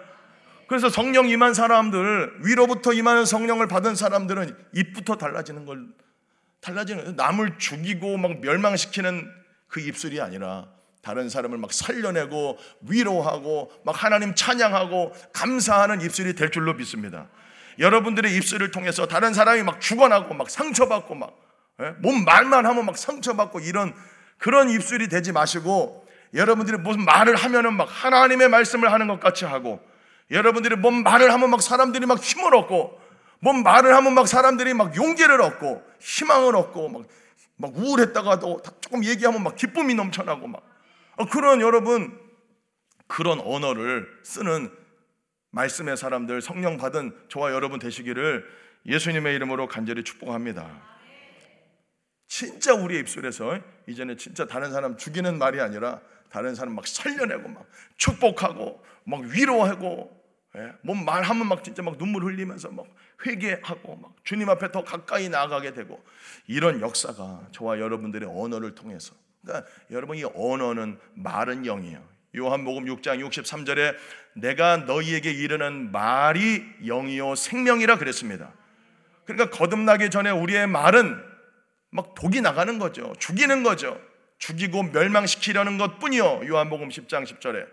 그래서 0.68 0.88
성령 0.88 1.28
임한 1.28 1.54
사람들 1.54 2.40
위로부터 2.46 2.94
임하는 2.94 3.26
성령을 3.26 3.68
받은 3.68 3.96
사람들은 3.96 4.56
입부터 4.74 5.18
달라지는 5.18 5.66
걸 5.66 5.86
달라지는 6.62 7.18
남을 7.18 7.58
죽이고 7.58 8.18
막 8.18 8.40
멸망시키는 8.40 9.30
그 9.68 9.82
입술이 9.82 10.22
아니라 10.22 10.70
다른 11.02 11.30
사람을 11.30 11.58
막 11.58 11.74
살려내고 11.74 12.58
위로하고 12.82 13.72
막 13.84 14.04
하나님 14.04 14.36
찬양하고 14.36 15.14
감사하는 15.34 16.02
입술이 16.02 16.36
될 16.36 16.52
줄로 16.52 16.74
믿습니다. 16.76 17.28
여러분들의 17.80 18.36
입술을 18.36 18.72
통해서 18.72 19.08
다른 19.08 19.34
사람이 19.34 19.64
막 19.64 19.82
죽어나고 19.82 20.34
막 20.34 20.50
상처받고 20.50 21.16
막몸 21.16 21.34
예? 21.82 22.24
말만 22.26 22.66
하면 22.66 22.86
막 22.86 22.98
상처받고 22.98 23.62
이런 23.62 23.96
그런 24.38 24.70
입술이 24.70 25.08
되지 25.10 25.32
마시고 25.32 26.06
여러분들이 26.34 26.78
무슨 26.78 27.04
말을 27.04 27.36
하면은 27.36 27.74
막 27.74 27.88
하나님의 27.90 28.50
말씀을 28.50 28.92
하는 28.92 29.08
것 29.08 29.20
같이 29.20 29.46
하고 29.46 29.82
여러분들이 30.30 30.76
뭔 30.76 31.04
말을 31.04 31.34
하면 31.34 31.50
막 31.50 31.62
사람들이 31.62 32.06
막 32.06 32.20
힘을 32.20 32.56
얻고 32.56 33.00
뭔 33.40 33.64
말을 33.64 33.96
하면 33.96 34.14
막 34.14 34.28
사람들이 34.28 34.74
막 34.74 34.96
용기를 34.96 35.42
얻고 35.42 35.84
희망을 36.00 36.56
얻고 36.56 36.90
막, 36.90 37.04
막 37.58 37.72
우울했다가도 37.76 38.62
조금 38.82 39.04
얘기하면 39.04 39.44
막 39.44 39.56
기쁨이 39.56 39.96
넘쳐나고 39.96 40.48
막 40.48 40.62
어, 40.62 40.71
그런 41.26 41.62
여러분 41.62 42.20
그런 43.08 43.40
언어를 43.40 44.08
쓰는 44.24 44.72
말씀의 45.52 45.98
사람들 45.98 46.42
성령 46.42 46.78
받은 46.78 47.16
저와 47.30 47.52
여러분 47.52 47.80
되시기를 47.80 48.46
예수님의 48.86 49.36
이름으로 49.36 49.68
간절히 49.68 50.04
축복합니다. 50.04 50.82
진짜 52.28 52.74
우리의 52.74 53.02
입술에서 53.02 53.60
이제는 53.88 54.18
진짜 54.18 54.48
다른 54.48 54.72
사람 54.72 54.96
죽이는 54.96 55.38
말이 55.38 55.60
아니라 55.60 56.00
다른 56.30 56.56
사람 56.56 56.76
막 56.76 56.88
살려내고 56.88 57.50
막 57.50 57.70
축복하고 57.98 58.82
막 59.04 59.22
위로하고 59.22 60.22
예? 60.56 60.74
뭔 60.82 61.04
말하면 61.06 61.48
막 61.48 61.64
진짜 61.64 61.82
막 61.82 61.98
눈물 61.98 62.24
흘리면서 62.24 62.72
막 62.72 62.86
회개하고 63.26 63.98
막 63.98 64.16
주님 64.24 64.50
앞에 64.50 64.72
더 64.72 64.84
가까이 64.84 65.30
나아가게 65.30 65.74
되고 65.74 66.04
이런 66.48 66.82
역사가 66.82 67.50
저와 67.52 67.80
여러분들의 67.80 68.30
언어를 68.30 68.76
통해서 68.76 69.14
그러니까 69.42 69.68
여러분 69.90 70.18
이 70.18 70.24
언어는 70.24 71.00
말은 71.16 71.64
영이에요. 71.66 72.02
요한복음 72.38 72.86
6장 72.86 73.26
63절에 73.28 73.96
내가 74.36 74.78
너희에게 74.78 75.32
이르는 75.32 75.92
말이 75.92 76.64
영이요 76.86 77.36
생명이라 77.36 77.98
그랬습니다. 77.98 78.54
그러니까 79.26 79.56
거듭나기 79.56 80.10
전에 80.10 80.30
우리의 80.30 80.68
말은 80.68 81.22
막 81.90 82.16
독이 82.16 82.42
나가는 82.42 82.80
거죠. 82.80 83.14
죽이는 83.20 83.64
거죠. 83.64 84.00
죽이고 84.38 84.84
멸망시키려는 84.84 85.78
것 85.78 86.00
뿐이요. 86.00 86.42
요한복음 86.48 86.90
10장 86.90 87.26
10절에. 87.26 87.66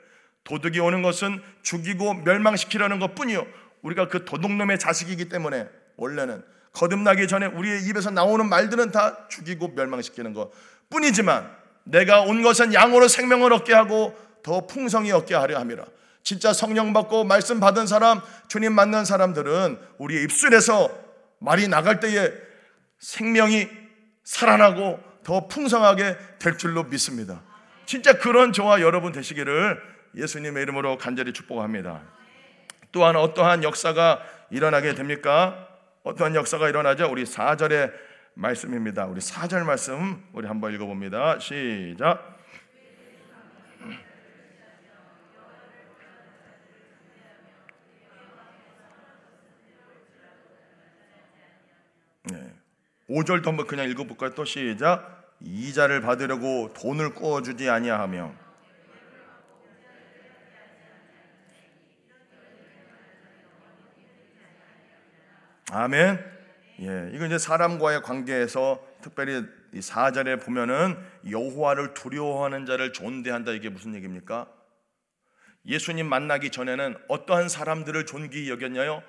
도둑이 0.45 0.81
오는 0.81 1.03
것은 1.03 1.41
죽이고 1.63 2.15
멸망시키려는 2.15 2.99
것 2.99 3.15
뿐이요. 3.15 3.47
우리가 3.83 4.09
그 4.09 4.25
도둑놈의 4.25 4.79
자식이기 4.79 5.29
때문에 5.29 5.69
원래는 5.97 6.43
거듭나기 6.73 7.29
전에 7.29 7.47
우리의 7.47 7.85
입에서 7.85 8.11
나오는 8.11 8.49
말들은 8.49 8.91
다 8.91 9.29
죽이고 9.29 9.69
멸망시키는 9.69 10.33
것 10.33 10.51
뿐이지만 10.91 11.58
내가 11.89 12.21
온 12.21 12.43
것은 12.43 12.75
양으로 12.75 13.09
생명을 13.09 13.53
얻게 13.53 13.73
하고 13.75 14.17
더 14.43 14.67
풍성히 14.67 15.11
얻게 15.13 15.35
하려 15.35 15.59
함이라. 15.59 15.85
진짜 16.23 16.53
성령 16.53 16.93
받고 16.93 17.25
말씀 17.25 17.61
받은 17.61 17.87
사람, 17.87 18.21
주님 18.49 18.73
만난 18.73 19.05
사람들은 19.05 19.79
우리의 19.99 20.25
입술에서 20.25 20.91
말이 21.39 21.69
나갈 21.69 22.01
때에 22.01 22.31
생명이 22.99 23.69
살아나고 24.25 25.01
더 25.25 25.49
풍성하게 25.49 26.17
될 26.39 26.59
줄로 26.59 26.85
믿습니다. 26.85 27.43
진짜 27.87 28.19
그런 28.19 28.53
저와 28.53 28.81
여러분 28.81 29.13
되시기를 29.13 29.81
예수님의 30.17 30.63
이름으로 30.65 30.99
간절히 30.99 31.33
축복합니다. 31.33 32.03
또한 32.93 33.17
어떠한 33.17 33.63
역사가 33.63 34.23
일어나게 34.51 34.95
됩니까? 34.95 35.69
어떠한 36.03 36.35
역사가 36.35 36.69
일어나죠? 36.69 37.09
우리 37.11 37.25
4절에 37.25 37.93
말씀입니다. 38.39 39.05
우리 39.07 39.21
4절 39.21 39.65
말씀 39.65 40.25
우리 40.33 40.47
한번 40.47 40.73
읽어봅니다. 40.73 41.41
시작. 41.41 42.39
네. 52.31 52.55
5절도 53.11 53.45
한번 53.47 53.67
그냥 53.67 53.91
읽어볼까요? 53.91 54.33
또 54.37 54.45
시작. 54.45 55.35
이자를 55.41 56.01
받으려고 56.01 56.73
돈을 56.75 57.15
꾸어주지 57.15 57.69
아니하며 57.69 58.33
아멘. 65.73 66.38
예, 66.81 67.11
이거 67.13 67.27
이제 67.27 67.39
사람과의 67.39 68.03
관계에서 68.03 68.81
특별히 69.03 69.45
이 69.73 69.81
4절에 69.81 70.45
보면은 70.45 70.97
여호와를 71.29 71.95
두려워하는 71.95 72.67
자를 72.67 72.93
존대한다 72.93 73.53
이게 73.53 73.69
무슨 73.69 73.95
얘기입니까? 73.95 74.49
예수님 75.67 76.09
만나기 76.09 76.51
전에는 76.51 76.97
어떠한 77.09 77.49
사람들을 77.49 78.07
존귀히 78.07 78.49
여겼냐요? 78.49 79.03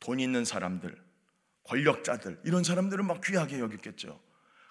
돈 0.00 0.20
있는 0.20 0.44
사람들, 0.44 0.94
권력자들 1.64 2.40
이런 2.44 2.62
사람들을 2.62 3.02
막 3.04 3.20
귀하게 3.22 3.58
여겼겠죠. 3.58 4.20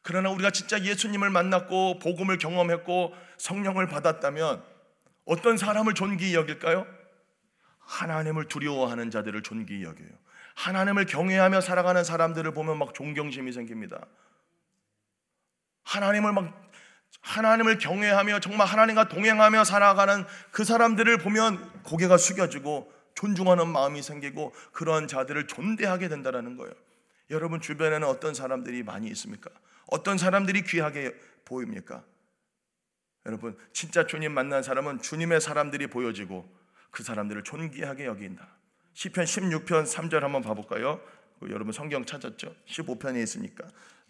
그러나 0.04 0.30
우리가 0.30 0.52
진짜 0.52 0.82
예수님을 0.82 1.30
만났고 1.30 2.00
복음을 2.00 2.38
경험했고 2.38 3.14
성령을 3.38 3.88
받았다면 3.88 4.64
어떤 5.26 5.58
사람을 5.58 5.96
존귀히 5.96 6.36
여길까요? 6.36 6.88
하나님을 7.80 8.48
두려워하는 8.48 9.12
자들을 9.12 9.42
존귀히 9.44 9.84
여겨요. 9.84 10.10
하나님을 10.58 11.06
경외하며 11.06 11.62
살아가는 11.62 12.04
사람들을 12.04 12.52
보면 12.52 12.80
막 12.80 12.96
존경심이 12.96 13.52
생깁니다. 13.52 14.08
하나님을 15.84 16.34
막 16.34 16.72
하나님을 17.22 17.78
경외하며 17.78 18.40
정말 18.40 18.66
하나님과 18.68 19.08
동행하며 19.08 19.64
살아가는 19.64 20.26
그 20.52 20.64
사람들을 20.64 21.20
보면 21.20 21.84
고개가 21.84 22.18
숙여지고 22.18 22.92
존중하는 23.14 23.68
마음이 23.68 24.02
생기고 24.02 24.54
그런 24.72 25.08
자들을 25.08 25.46
존대하게 25.46 26.10
된다는 26.10 26.58
거예요. 26.58 26.74
여러분 27.30 27.62
주변에는 27.62 28.08
어떤 28.08 28.34
사람들이 28.34 28.82
많이 28.82 29.08
있습니까? 29.10 29.52
어떤 29.86 30.18
사람들이 30.18 30.64
귀하게 30.64 31.14
보입니까? 31.46 32.04
여러분 33.28 33.56
진짜 33.74 34.08
주님 34.08 34.34
만난 34.34 34.64
사람은 34.64 35.04
주님의 35.04 35.40
사람들이 35.40 35.88
보여지고 35.88 36.52
그 36.90 37.04
사람들을 37.04 37.44
존귀하게 37.44 38.06
여긴다. 38.06 38.57
시편 38.98 39.26
16편 39.26 39.86
3절 39.86 40.22
한번 40.22 40.42
봐볼까요? 40.42 41.00
그 41.40 41.52
여러분 41.52 41.72
성경 41.72 42.04
찾았죠? 42.04 42.56
15편에 42.66 43.22
있으니까 43.22 43.64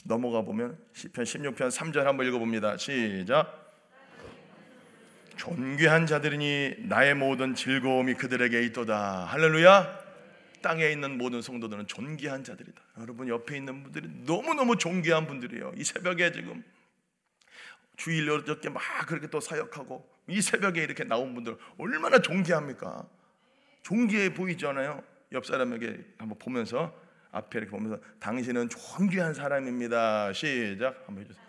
넘어가 0.06 0.43
보면 0.43 0.78
시편 0.93 1.26
16편 1.26 1.69
3절 1.69 2.04
한번 2.04 2.26
읽어봅니다. 2.26 2.78
시작. 2.78 3.73
존귀한 5.36 6.08
자들이니 6.08 6.86
나의 6.88 7.15
모든 7.15 7.54
즐거움이 7.54 8.13
그들에게 8.13 8.63
있도다. 8.63 9.26
할렐루야. 9.26 10.08
땅에 10.62 10.89
있는 10.89 11.17
모든 11.17 11.41
성도들은 11.41 11.88
존귀한 11.88 12.45
자들이다. 12.45 12.82
여러분 13.02 13.28
옆에 13.28 13.58
있는 13.58 13.84
분들이 13.84 14.08
너무너무 14.26 14.78
존귀한 14.78 15.28
분들이에요. 15.28 15.73
이 15.76 15.84
새벽에 15.84 16.32
지금 16.32 16.63
주일 17.97 18.30
어저께 18.30 18.69
막 18.69 18.82
그렇게 19.06 19.28
또 19.28 19.41
사역하고 19.41 20.10
이 20.30 20.41
새벽에 20.41 20.82
이렇게 20.82 21.04
나온 21.04 21.34
분들 21.34 21.58
얼마나 21.78 22.19
존귀합니까? 22.19 23.16
존귀해 23.88 24.34
보이잖아요. 24.34 25.02
옆 25.32 25.45
사람에게 25.45 26.04
한번 26.17 26.38
보면서 26.38 26.93
앞에 27.32 27.60
이렇게 27.60 27.71
보면서 27.71 28.02
당신은 28.19 28.67
존귀한 28.67 29.34
사람입니다. 29.34 30.34
시작 30.34 31.06
한번 31.08 31.23
해주세요. 31.23 31.47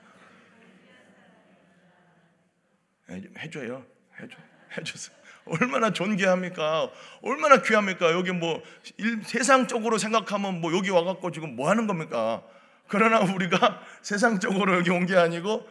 해줘요. 3.39 3.85
해줘. 4.21 4.37
해줘서 4.77 5.13
얼마나 5.47 5.93
존귀합니까? 5.93 6.91
얼마나 7.23 7.61
귀합니까? 7.61 8.13
여기 8.13 8.31
뭐 8.31 8.63
일, 8.99 9.21
세상적으로 9.25 9.99
생각하면 9.99 10.61
뭐 10.61 10.77
여기 10.77 10.91
와갖고 10.91 11.33
지금 11.33 11.57
뭐 11.57 11.69
하는 11.69 11.89
겁니까? 11.89 12.45
그러나 12.87 13.21
우리가 13.21 13.83
세상적으로 14.03 14.77
여기 14.77 14.91
온 14.91 15.07
게 15.07 15.17
아니고 15.17 15.69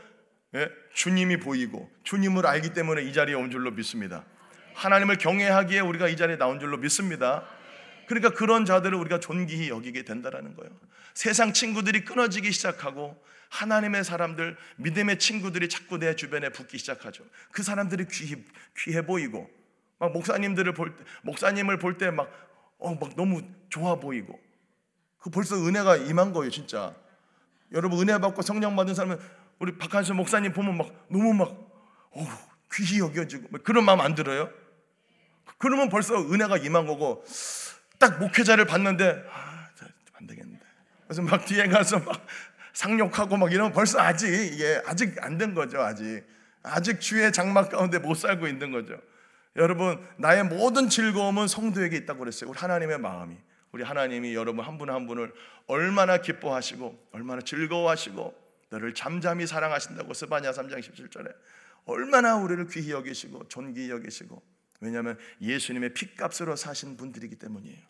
예? 0.55 0.69
주님이 0.93 1.37
보이고 1.37 1.89
주님을 2.03 2.45
알기 2.45 2.73
때문에 2.73 3.03
이 3.03 3.13
자리에 3.13 3.35
온 3.35 3.51
줄로 3.51 3.71
믿습니다. 3.71 4.25
하나님을 4.77 5.17
경외하기에 5.17 5.79
우리가 5.79 6.07
이 6.07 6.15
자리에 6.15 6.37
나온 6.37 6.59
줄로 6.59 6.77
믿습니다. 6.77 7.43
그러니까 8.05 8.29
그런 8.29 8.63
자들을 8.63 8.95
우리가 8.97 9.19
존귀히 9.19 9.69
여기게 9.69 10.03
된다라는 10.03 10.55
거예요. 10.55 10.71
세상 11.15 11.51
친구들이 11.51 12.05
끊어지기 12.05 12.51
시작하고 12.51 13.19
하나님의 13.49 14.03
사람들, 14.03 14.55
믿음의 14.77 15.17
친구들이 15.19 15.67
자꾸 15.67 15.97
내 15.97 16.15
주변에 16.15 16.49
붙기 16.49 16.77
시작하죠. 16.77 17.23
그 17.51 17.63
사람들이 17.63 18.05
귀, 18.11 18.43
귀해 18.77 19.05
보이고, 19.05 19.49
막 19.97 20.11
목사님들을 20.11 20.73
볼 20.73 20.95
때, 20.95 21.03
목사님을 21.23 21.79
볼 21.79 21.97
때 21.97 22.11
막, 22.11 22.29
어, 22.77 22.93
막 22.93 23.15
너무 23.15 23.41
좋아 23.69 23.95
보이고, 23.95 24.39
그 25.17 25.29
벌써 25.31 25.55
은혜가 25.55 25.95
임한 25.95 26.33
거예요, 26.33 26.51
진짜. 26.51 26.93
여러분, 27.71 27.99
은혜 27.99 28.17
받고 28.19 28.41
성령 28.43 28.75
받은 28.75 28.93
사람은 28.93 29.17
우리 29.59 29.77
박한수 29.77 30.13
목사님 30.13 30.53
보면 30.53 30.77
막 30.77 31.07
너무 31.09 31.33
막, 31.33 31.49
어, 32.11 32.27
귀히 32.73 32.99
여겨지고, 32.99 33.57
그런 33.63 33.85
마음 33.85 34.01
안 34.01 34.13
들어요? 34.13 34.51
그러면 35.57 35.89
벌써 35.89 36.15
은혜가 36.15 36.57
임한 36.57 36.85
거고, 36.85 37.23
딱 37.99 38.19
목회자를 38.19 38.65
봤는데, 38.65 39.25
아, 39.31 39.69
안 40.13 40.27
되겠는데. 40.27 40.65
그래서 41.05 41.21
막 41.21 41.45
뒤에 41.45 41.67
가서 41.67 41.99
막 41.99 42.25
상욕하고 42.73 43.37
막 43.37 43.51
이러면 43.51 43.71
벌써 43.71 43.99
아직 43.99 44.27
이게 44.27 44.81
아직 44.85 45.15
안 45.23 45.37
된 45.37 45.53
거죠. 45.55 45.81
아직 45.81 46.23
아직 46.63 46.99
주의 46.99 47.31
장막 47.31 47.69
가운데 47.69 47.97
못 47.97 48.15
살고 48.15 48.47
있는 48.47 48.71
거죠. 48.71 48.99
여러분 49.55 50.05
나의 50.17 50.43
모든 50.43 50.89
즐거움은 50.89 51.47
성도에게 51.47 51.97
있다고 51.97 52.19
그랬어요. 52.19 52.49
우리 52.49 52.59
하나님의 52.59 52.99
마음이 52.99 53.35
우리 53.71 53.83
하나님이 53.83 54.35
여러분 54.35 54.63
한 54.65 54.77
분한 54.77 55.07
분을 55.07 55.33
얼마나 55.67 56.17
기뻐하시고 56.17 57.09
얼마나 57.13 57.41
즐거워하시고 57.41 58.35
너를 58.69 58.93
잠잠히 58.93 59.47
사랑하신다고 59.47 60.13
스바냐 60.13 60.51
3장 60.51 60.79
17절에 60.79 61.33
얼마나 61.85 62.35
우리를 62.35 62.67
귀히 62.67 62.91
여기시고 62.91 63.47
존귀히 63.47 63.89
여기시고 63.89 64.41
왜냐하면 64.79 65.17
예수님의 65.41 65.93
핏값으로 65.93 66.55
사신 66.55 66.97
분들이기 66.97 67.37
때문이에요. 67.37 67.81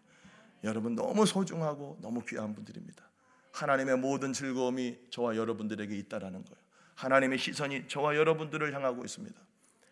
여러분 0.63 0.95
너무 0.95 1.25
소중하고 1.25 1.99
너무 2.01 2.23
귀한 2.25 2.55
분들입니다. 2.55 3.07
하나님의 3.53 3.97
모든 3.97 4.33
즐거움이 4.33 4.97
저와 5.09 5.35
여러분들에게 5.35 5.95
있다라는 5.95 6.43
거예요. 6.43 6.67
하나님의 6.95 7.37
시선이 7.37 7.87
저와 7.87 8.15
여러분들을 8.15 8.73
향하고 8.73 9.03
있습니다. 9.03 9.39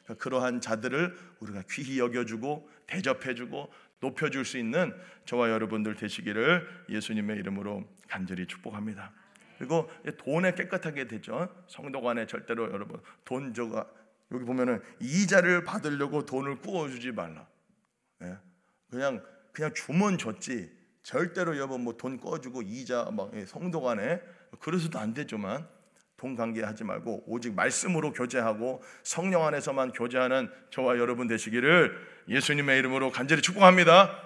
그러니까 0.03 0.23
그러한 0.23 0.62
자들을 0.62 1.17
우리가 1.39 1.63
귀히 1.71 1.99
여겨주고 1.99 2.69
대접해주고 2.88 3.71
높여줄 3.99 4.45
수 4.45 4.58
있는 4.58 4.93
저와 5.25 5.49
여러분들 5.49 5.95
되시기를 5.95 6.67
예수님의 6.89 7.38
이름으로 7.38 7.88
간절히 8.08 8.45
축복합니다. 8.45 9.12
그리고 9.58 9.89
돈에 10.17 10.53
깨끗하게 10.53 11.08
되죠. 11.08 11.49
성도 11.67 12.01
간에 12.01 12.27
절대로 12.27 12.71
여러분 12.71 12.99
돈 13.23 13.53
저가 13.53 13.88
여기 14.31 14.43
보면은 14.43 14.81
이자를 14.99 15.63
받으려고 15.63 16.25
돈을 16.25 16.59
구워주지 16.59 17.11
말라. 17.11 17.47
예? 18.23 18.38
그냥 18.89 19.23
그냥 19.51 19.73
주면 19.73 20.17
줬지 20.17 20.71
절대로 21.03 21.55
여러분 21.55 21.81
뭐돈 21.81 22.19
꺼주고 22.19 22.63
이자 22.63 23.09
막 23.11 23.31
성도 23.47 23.81
간에 23.81 24.21
그래서도 24.59 24.97
안 24.99 25.13
되지만 25.13 25.67
돈 26.17 26.35
관계하지 26.35 26.83
말고 26.83 27.23
오직 27.27 27.53
말씀으로 27.53 28.13
교제하고 28.13 28.81
성령 29.03 29.45
안에서만 29.45 29.91
교제하는 29.91 30.49
저와 30.71 30.97
여러분 30.97 31.27
되시기를 31.27 31.95
예수님의 32.27 32.79
이름으로 32.79 33.11
간절히 33.11 33.41
축복합니다. 33.41 34.23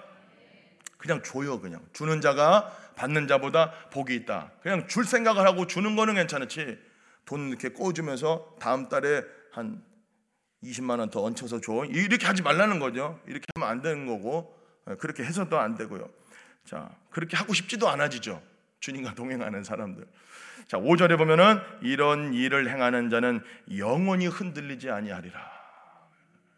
그냥 0.96 1.22
줘요 1.22 1.60
그냥 1.60 1.84
주는 1.92 2.20
자가 2.20 2.76
받는 2.94 3.26
자보다 3.28 3.72
복이 3.90 4.14
있다. 4.14 4.52
그냥 4.62 4.86
줄 4.86 5.04
생각을 5.04 5.46
하고 5.46 5.66
주는 5.66 5.96
거는 5.96 6.14
괜찮지. 6.14 6.78
돈 7.24 7.48
이렇게 7.48 7.70
꿔주면서 7.70 8.56
다음 8.60 8.88
달에 8.88 9.22
한 9.52 9.82
20만 10.62 10.98
원 10.98 11.10
더 11.10 11.22
얹혀서 11.22 11.60
줘. 11.60 11.84
이렇게 11.86 12.26
하지 12.26 12.42
말라는 12.42 12.78
거죠. 12.78 13.20
이렇게 13.26 13.46
하면 13.54 13.68
안 13.68 13.80
되는 13.82 14.06
거고 14.06 14.54
그렇게 14.98 15.24
해서도 15.24 15.58
안 15.58 15.74
되고요. 15.76 16.08
자, 16.64 16.90
그렇게 17.10 17.36
하고 17.36 17.54
싶지도 17.54 17.88
않아지죠. 17.88 18.42
주님과 18.80 19.14
동행하는 19.14 19.64
사람들. 19.64 20.06
자, 20.68 20.78
5절에 20.78 21.16
보면은 21.18 21.60
이런 21.82 22.32
일을 22.34 22.68
행하는 22.70 23.10
자는 23.10 23.42
영원히 23.76 24.26
흔들리지 24.26 24.90
아니하리라. 24.90 25.40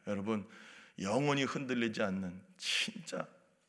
여러분, 0.09 0.45
영원히 1.01 1.45
흔들리지 1.45 2.03
않는 2.03 2.41
진짜 2.59 3.27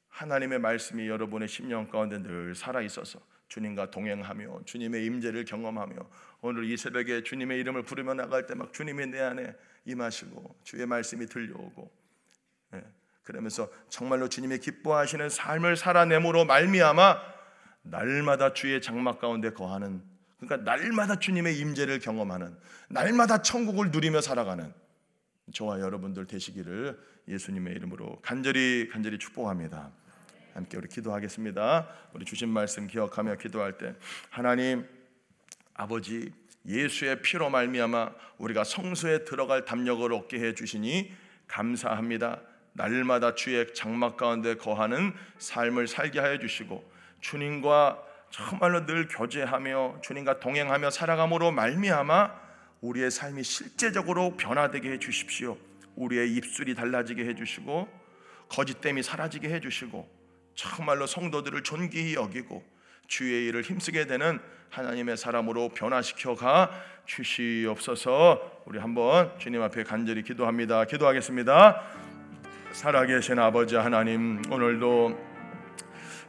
하나님의 0.10 0.60
말씀이 0.60 1.08
여러분의 1.08 1.48
심령 1.48 1.88
가운데 1.88 2.22
늘 2.22 2.54
살아 2.56 2.82
있어서 2.82 3.20
주님과 3.48 3.92
동행하며 3.92 4.62
주님의 4.66 5.06
임재를 5.06 5.46
경험하며 5.46 5.96
오늘 6.42 6.66
이 6.66 6.76
새벽에 6.76 7.24
주님의 7.24 7.60
이름을 7.60 7.84
부르며 7.84 8.14
나갈 8.16 8.46
때 8.46 8.56
막 8.56 8.74
주님이 8.74 9.08
내 9.08 9.22
안에 9.22 9.56
임하시고 9.86 10.56
주의 10.64 10.86
말씀이 10.86 11.26
들려오고 11.26 11.92
예. 12.76 12.84
그러면서 13.24 13.70
정말로 13.90 14.28
주님의 14.28 14.60
기뻐하시는 14.60 15.30
삶을 15.30 15.78
살아내므로 15.78 16.46
말미암아 16.46 17.22
날마다 17.84 18.54
주의 18.54 18.82
장막 18.82 19.20
가운데 19.20 19.52
거하는 19.52 20.04
그러니까 20.40 20.70
날마다 20.70 21.20
주님의 21.20 21.58
임재를 21.60 22.00
경험하는 22.00 22.58
날마다 22.90 23.42
천국을 23.42 23.92
누리며 23.92 24.22
살아가는 24.22 24.74
저와 25.54 25.80
여러분들 25.80 26.26
되시기를 26.26 27.00
예수님의 27.28 27.74
이름으로 27.76 28.20
간절히 28.22 28.90
간절히 28.92 29.18
축복합니다. 29.18 29.92
함께 30.54 30.78
우리 30.78 30.88
기도하겠습니다. 30.88 31.90
우리 32.14 32.26
주신 32.26 32.50
말씀 32.50 32.88
기억하며 32.88 33.36
기도할 33.36 33.78
때 33.78 33.96
하나님 34.30 34.88
아버지 35.74 36.32
예수의 36.68 37.22
피로 37.22 37.50
말미암아 37.50 38.12
우리가 38.38 38.64
성소에 38.64 39.26
들어갈 39.26 39.66
담력을 39.66 40.12
얻게 40.14 40.40
해 40.40 40.54
주시니 40.54 41.14
감사합니다. 41.48 42.42
날마다 42.74 43.36
주의 43.36 43.74
장막 43.74 44.18
가운데 44.18 44.56
거하는 44.56 45.14
삶을 45.38 45.88
살게 45.88 46.20
하여 46.20 46.40
주시고 46.40 46.92
주님과 47.22 48.04
정말로 48.32 48.86
늘 48.86 49.08
교제하며 49.08 50.00
주님과 50.02 50.40
동행하며 50.40 50.90
살아감으로 50.90 51.52
말미암아 51.52 52.44
우리의 52.82 53.12
삶이 53.12 53.44
실제적으로 53.44 54.36
변화되게 54.36 54.92
해 54.92 55.00
주십시오. 55.00 55.58
우리의 55.96 56.34
입술이 56.34 56.74
달라지게 56.74 57.24
해 57.26 57.36
주시고 57.36 57.88
거짓됨이 58.50 59.04
사라지게 59.04 59.50
해 59.50 59.60
주시고 59.60 60.10
정말로 60.56 61.06
성도들을 61.08 61.64
존귀히 61.64 62.16
여기고 62.16 62.64
주의 63.08 63.48
일을 63.48 63.62
힘쓰게 63.62 64.08
되는 64.08 64.40
하나님의 64.70 65.18
사람으로 65.18 65.70
변화시켜 65.70 66.36
가 66.36 66.72
주시옵소서. 67.06 68.64
우리 68.66 68.80
한번 68.80 69.32
주님 69.38 69.62
앞에 69.62 69.84
간절히 69.84 70.24
기도합니다. 70.24 70.86
기도하겠습니다. 70.86 71.82
살아계신 72.72 73.38
아버지 73.38 73.76
하나님 73.76 74.42
오늘도 74.50 75.34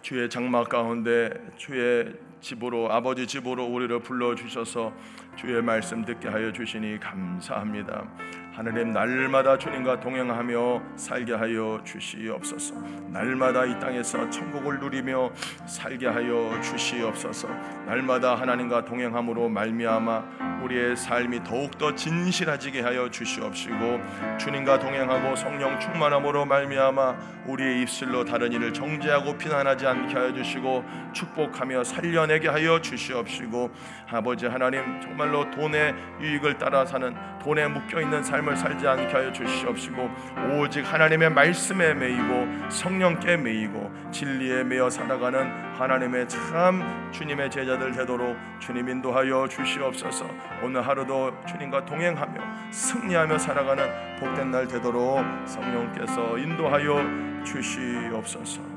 주의 0.03 0.29
장막 0.29 0.69
가운데 0.69 1.31
주의 1.57 2.13
집으로 2.43 2.93
아버지 2.93 3.27
집으로 3.27 3.65
우리를 3.65 3.99
불러 4.01 4.35
주셔서 4.35 4.93
주의 5.37 5.63
말씀 5.63 6.05
듣게 6.05 6.29
하여 6.29 6.53
주시니 6.53 7.01
감사합니다. 7.01 8.44
하나님 8.55 8.93
날마다 8.93 9.59
주님과 9.59 9.99
동행하며 9.99 10.83
살게 10.95 11.35
하여 11.35 11.81
주시옵소서. 11.83 12.77
날마다 13.09 13.65
이 13.65 13.77
땅에서 13.81 14.31
천국을 14.31 14.79
누리며 14.79 15.33
살게 15.67 16.07
하여 16.07 16.61
주시옵소서. 16.63 17.49
날마다 17.85 18.37
하나님과 18.37 18.85
동행함으로 18.85 19.49
말미암아 19.49 20.63
우리의 20.63 20.97
삶이 20.97 21.43
더욱 21.43 21.77
더 21.79 21.97
진실해지게 21.97 22.81
하여 22.83 23.11
주시옵시고 23.11 24.01
주님과 24.39 24.79
동행하고 24.79 25.35
성령 25.35 25.81
충만함으로 25.81 26.45
말미암아 26.45 27.17
우리의 27.49 27.83
입술로 27.83 28.25
다른 28.25 28.53
일을 28.53 28.73
정죄하고 28.73 29.37
비난하지 29.37 29.85
않게 29.85 30.15
하여 30.15 30.33
주시고 30.33 30.85
축복하며 31.13 31.83
살려내게 31.83 32.49
하여 32.49 32.81
주시옵시고 32.81 33.71
아버지 34.11 34.47
하나님 34.47 35.01
정말로 35.01 35.51
돈의 35.51 35.95
유익을 36.21 36.57
따라 36.57 36.87
사는 36.87 37.15
돈에 37.43 37.67
묶여 37.67 38.01
있는 38.01 38.23
삶 38.23 38.44
삶을 38.45 38.57
살지 38.57 38.87
않게 38.87 39.13
하여 39.13 39.33
주시옵시고 39.33 40.11
오직 40.53 40.81
하나님의 40.81 41.31
말씀에 41.31 41.95
매이고 41.95 42.71
성령께 42.71 43.39
매이고 43.39 44.11
진리에 44.13 44.63
매여 44.65 44.91
살아가는 44.91 45.75
하나님의 45.75 46.29
참 46.29 47.11
주님의 47.13 47.51
제자들 47.51 47.93
되도록 47.93 48.37
주님 48.61 48.89
인도하여 48.89 49.49
주시옵소서. 49.49 50.29
오늘 50.63 50.87
하루도 50.87 51.45
주님과 51.47 51.87
동행하며 51.87 52.71
승리하며 52.71 53.39
살아가는 53.39 54.17
복된 54.19 54.51
날 54.51 54.69
되도록 54.69 55.25
성령께서 55.47 56.39
인도하여 56.39 57.45
주시옵소서. 57.45 58.75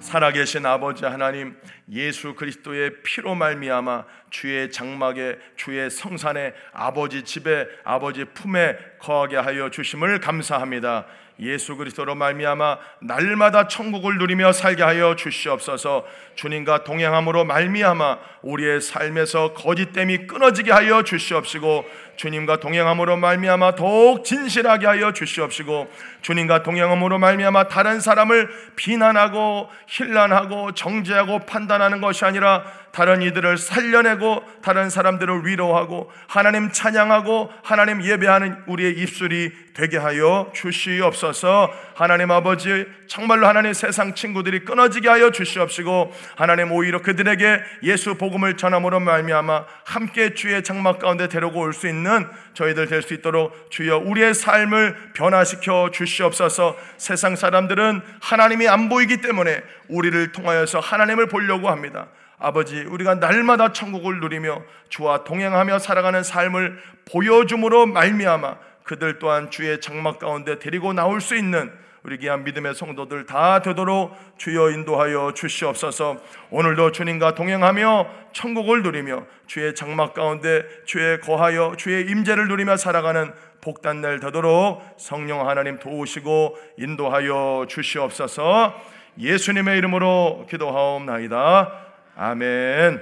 살아계신 0.00 0.64
아버지 0.64 1.04
하나님 1.04 1.56
예수 1.90 2.34
그리스도의 2.34 3.02
피로 3.02 3.34
말미암아 3.34 4.04
주의 4.30 4.70
장막에 4.70 5.38
주의 5.56 5.90
성산에 5.90 6.52
아버지 6.72 7.22
집에 7.22 7.66
아버지 7.84 8.24
품에 8.24 8.76
거하게 8.98 9.36
하여 9.36 9.70
주심을 9.70 10.20
감사합니다. 10.20 11.06
예수 11.40 11.76
그리스도로 11.76 12.16
말미암아 12.16 12.78
날마다 13.00 13.68
천국을 13.68 14.18
누리며 14.18 14.52
살게 14.52 14.82
하여 14.82 15.14
주시옵소서. 15.14 16.04
주님과 16.34 16.82
동행함으로 16.84 17.44
말미암아 17.44 18.18
우리의 18.42 18.80
삶에서 18.80 19.54
거짓됨이 19.54 20.26
끊어지게 20.26 20.72
하여 20.72 21.04
주시옵시고 21.04 21.84
주님과 22.16 22.58
동행함으로 22.58 23.16
말미암아 23.16 23.76
더욱 23.76 24.24
진실하게 24.24 24.86
하여 24.86 25.12
주시옵시고 25.12 25.88
주님과 26.22 26.64
동행함으로 26.64 27.18
말미암아 27.18 27.68
다른 27.68 28.00
사람을 28.00 28.48
비난하고 28.74 29.68
힐난하고 29.86 30.74
정죄하고 30.74 31.46
판단하는 31.46 32.00
것이 32.00 32.24
아니라 32.24 32.64
다른 32.92 33.22
이들을 33.22 33.58
살려내고 33.58 34.42
다른 34.62 34.90
사람들을 34.90 35.46
위로하고 35.46 36.10
하나님 36.26 36.70
찬양하고 36.72 37.50
하나님 37.62 38.02
예배하는 38.02 38.64
우리의 38.66 38.98
입술이 38.98 39.52
되게 39.74 39.96
하여 39.96 40.50
주시옵소서. 40.54 41.72
하나님 41.94 42.32
아버지 42.32 42.86
정말로 43.06 43.46
하나님 43.46 43.72
세상 43.72 44.14
친구들이 44.14 44.64
끊어지게 44.64 45.08
하여 45.08 45.30
주시옵시고 45.30 46.12
하나님 46.34 46.72
오히려 46.72 47.00
그들에게 47.00 47.60
예수 47.84 48.16
복음을 48.16 48.56
전함으로 48.56 48.98
말미암아 49.00 49.66
함께 49.84 50.34
주의 50.34 50.62
장막 50.64 50.98
가운데 50.98 51.28
데리고 51.28 51.60
올 51.60 51.72
수 51.72 51.86
있는 51.86 52.26
저희들 52.54 52.88
될 52.88 53.02
수 53.02 53.14
있도록 53.14 53.70
주여 53.70 53.98
우리의 53.98 54.34
삶을 54.34 55.12
변화시켜 55.14 55.90
주시옵소서. 55.92 56.76
세상 56.96 57.36
사람들은 57.36 58.02
하나님이 58.20 58.66
안 58.66 58.88
보이기 58.88 59.20
때문에 59.20 59.62
우리를 59.88 60.32
통하여서 60.32 60.80
하나님을 60.80 61.28
보려고 61.28 61.70
합니다. 61.70 62.08
아버지, 62.38 62.80
우리가 62.80 63.16
날마다 63.16 63.72
천국을 63.72 64.20
누리며 64.20 64.62
주와 64.88 65.24
동행하며 65.24 65.80
살아가는 65.80 66.22
삶을 66.22 66.78
보여줌으로 67.10 67.86
말미암아 67.86 68.56
그들 68.84 69.18
또한 69.18 69.50
주의 69.50 69.80
장막 69.80 70.18
가운데 70.18 70.58
데리고 70.58 70.92
나올 70.92 71.20
수 71.20 71.36
있는 71.36 71.70
우리 72.04 72.16
귀한 72.16 72.44
믿음의 72.44 72.74
성도들 72.74 73.26
다 73.26 73.60
되도록 73.60 74.16
주여 74.38 74.70
인도하여 74.70 75.32
주시옵소서. 75.34 76.16
오늘도 76.50 76.92
주님과 76.92 77.34
동행하며 77.34 78.08
천국을 78.32 78.82
누리며 78.82 79.26
주의 79.46 79.74
장막 79.74 80.14
가운데 80.14 80.62
주의 80.86 81.20
거하여 81.20 81.74
주의 81.76 82.08
임재를 82.08 82.48
누리며 82.48 82.76
살아가는 82.76 83.32
복단 83.60 84.00
날 84.00 84.20
되도록 84.20 84.80
성령 84.96 85.48
하나님 85.48 85.78
도우시고 85.78 86.56
인도하여 86.78 87.66
주시옵소서. 87.68 88.74
예수님의 89.18 89.76
이름으로 89.78 90.46
기도하옵나이다. 90.48 91.87
아멘. 92.20 92.98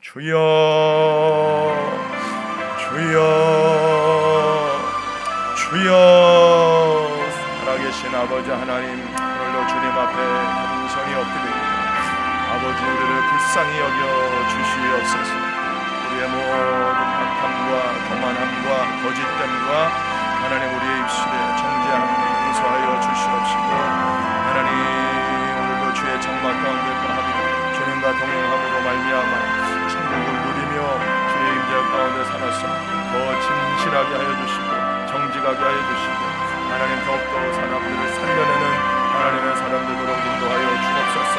주여, 0.00 0.38
주여, 2.78 3.18
주여. 5.56 5.90
살아계신 7.58 8.14
아버지 8.14 8.46
하나님, 8.48 9.02
오늘도 9.02 9.66
주님 9.66 9.90
앞에 9.90 10.14
겸손히 10.14 11.10
엎드립니다. 11.18 11.66
아버지 12.54 12.78
우리를 12.86 13.18
불쌍히 13.26 13.80
여겨 13.82 14.00
주시옵소서. 14.46 15.34
우리의 16.06 16.22
모든 16.30 17.02
악함과 17.02 17.70
거만함과 18.06 18.68
거짓됨과 19.02 19.70
하나님 20.46 20.70
우리의 20.70 20.94
입술에 21.02 21.34
정죄함을 21.58 22.14
용서하여 22.46 22.86
주시옵시고 23.10 23.68
하나님 24.46 24.70
오늘도 25.58 25.94
주의 25.94 26.14
정막 26.22 26.46
가운데 26.62 26.94
거하며 26.94 27.45
주님과 28.06 28.18
동행함으로 28.18 28.80
말미암아 28.86 29.34
천국을 29.90 30.30
누리며 30.46 30.78
주의 31.26 31.46
임재 31.58 31.74
가운데 31.90 32.24
살아서 32.30 32.62
더 33.10 33.14
진실하게 33.42 34.10
하여 34.14 34.30
주시고 34.46 34.70
정직하게 35.10 35.58
하여 35.58 35.78
주시고 35.90 36.20
하나님 36.70 37.02
더욱더 37.02 37.34
사람들을 37.52 38.14
살려내는 38.14 38.64
하나님의 39.10 39.56
사람들로 39.56 40.06
인도하여 40.06 40.66
주옵소서. 40.86 41.34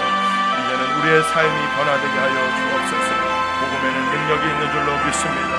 이제는 0.60 0.84
우리의 1.00 1.24
삶이 1.24 1.58
변화되게 1.72 2.16
하여 2.20 2.36
주옵소서. 2.36 3.12
복음에는 3.64 3.98
능력이 4.12 4.44
있는 4.52 4.72
줄로 4.72 4.92
믿습니다. 5.06 5.54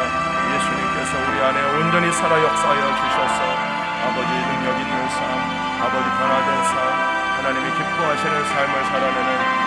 예수님께서 0.53 1.13
우리 1.25 1.41
안에 1.41 1.59
온전히 1.81 2.13
살아 2.13 2.37
역사하여 2.37 2.85
주셔서 2.85 3.41
아버지 4.05 4.29
능력 4.29 4.79
있는 4.79 5.09
삶 5.09 5.25
아버지 5.81 6.05
변화된 6.05 6.65
삶 6.65 6.77
하나님이 7.39 7.71
기뻐하시는 7.71 8.45
삶을 8.45 8.85
살아내는 8.85 9.58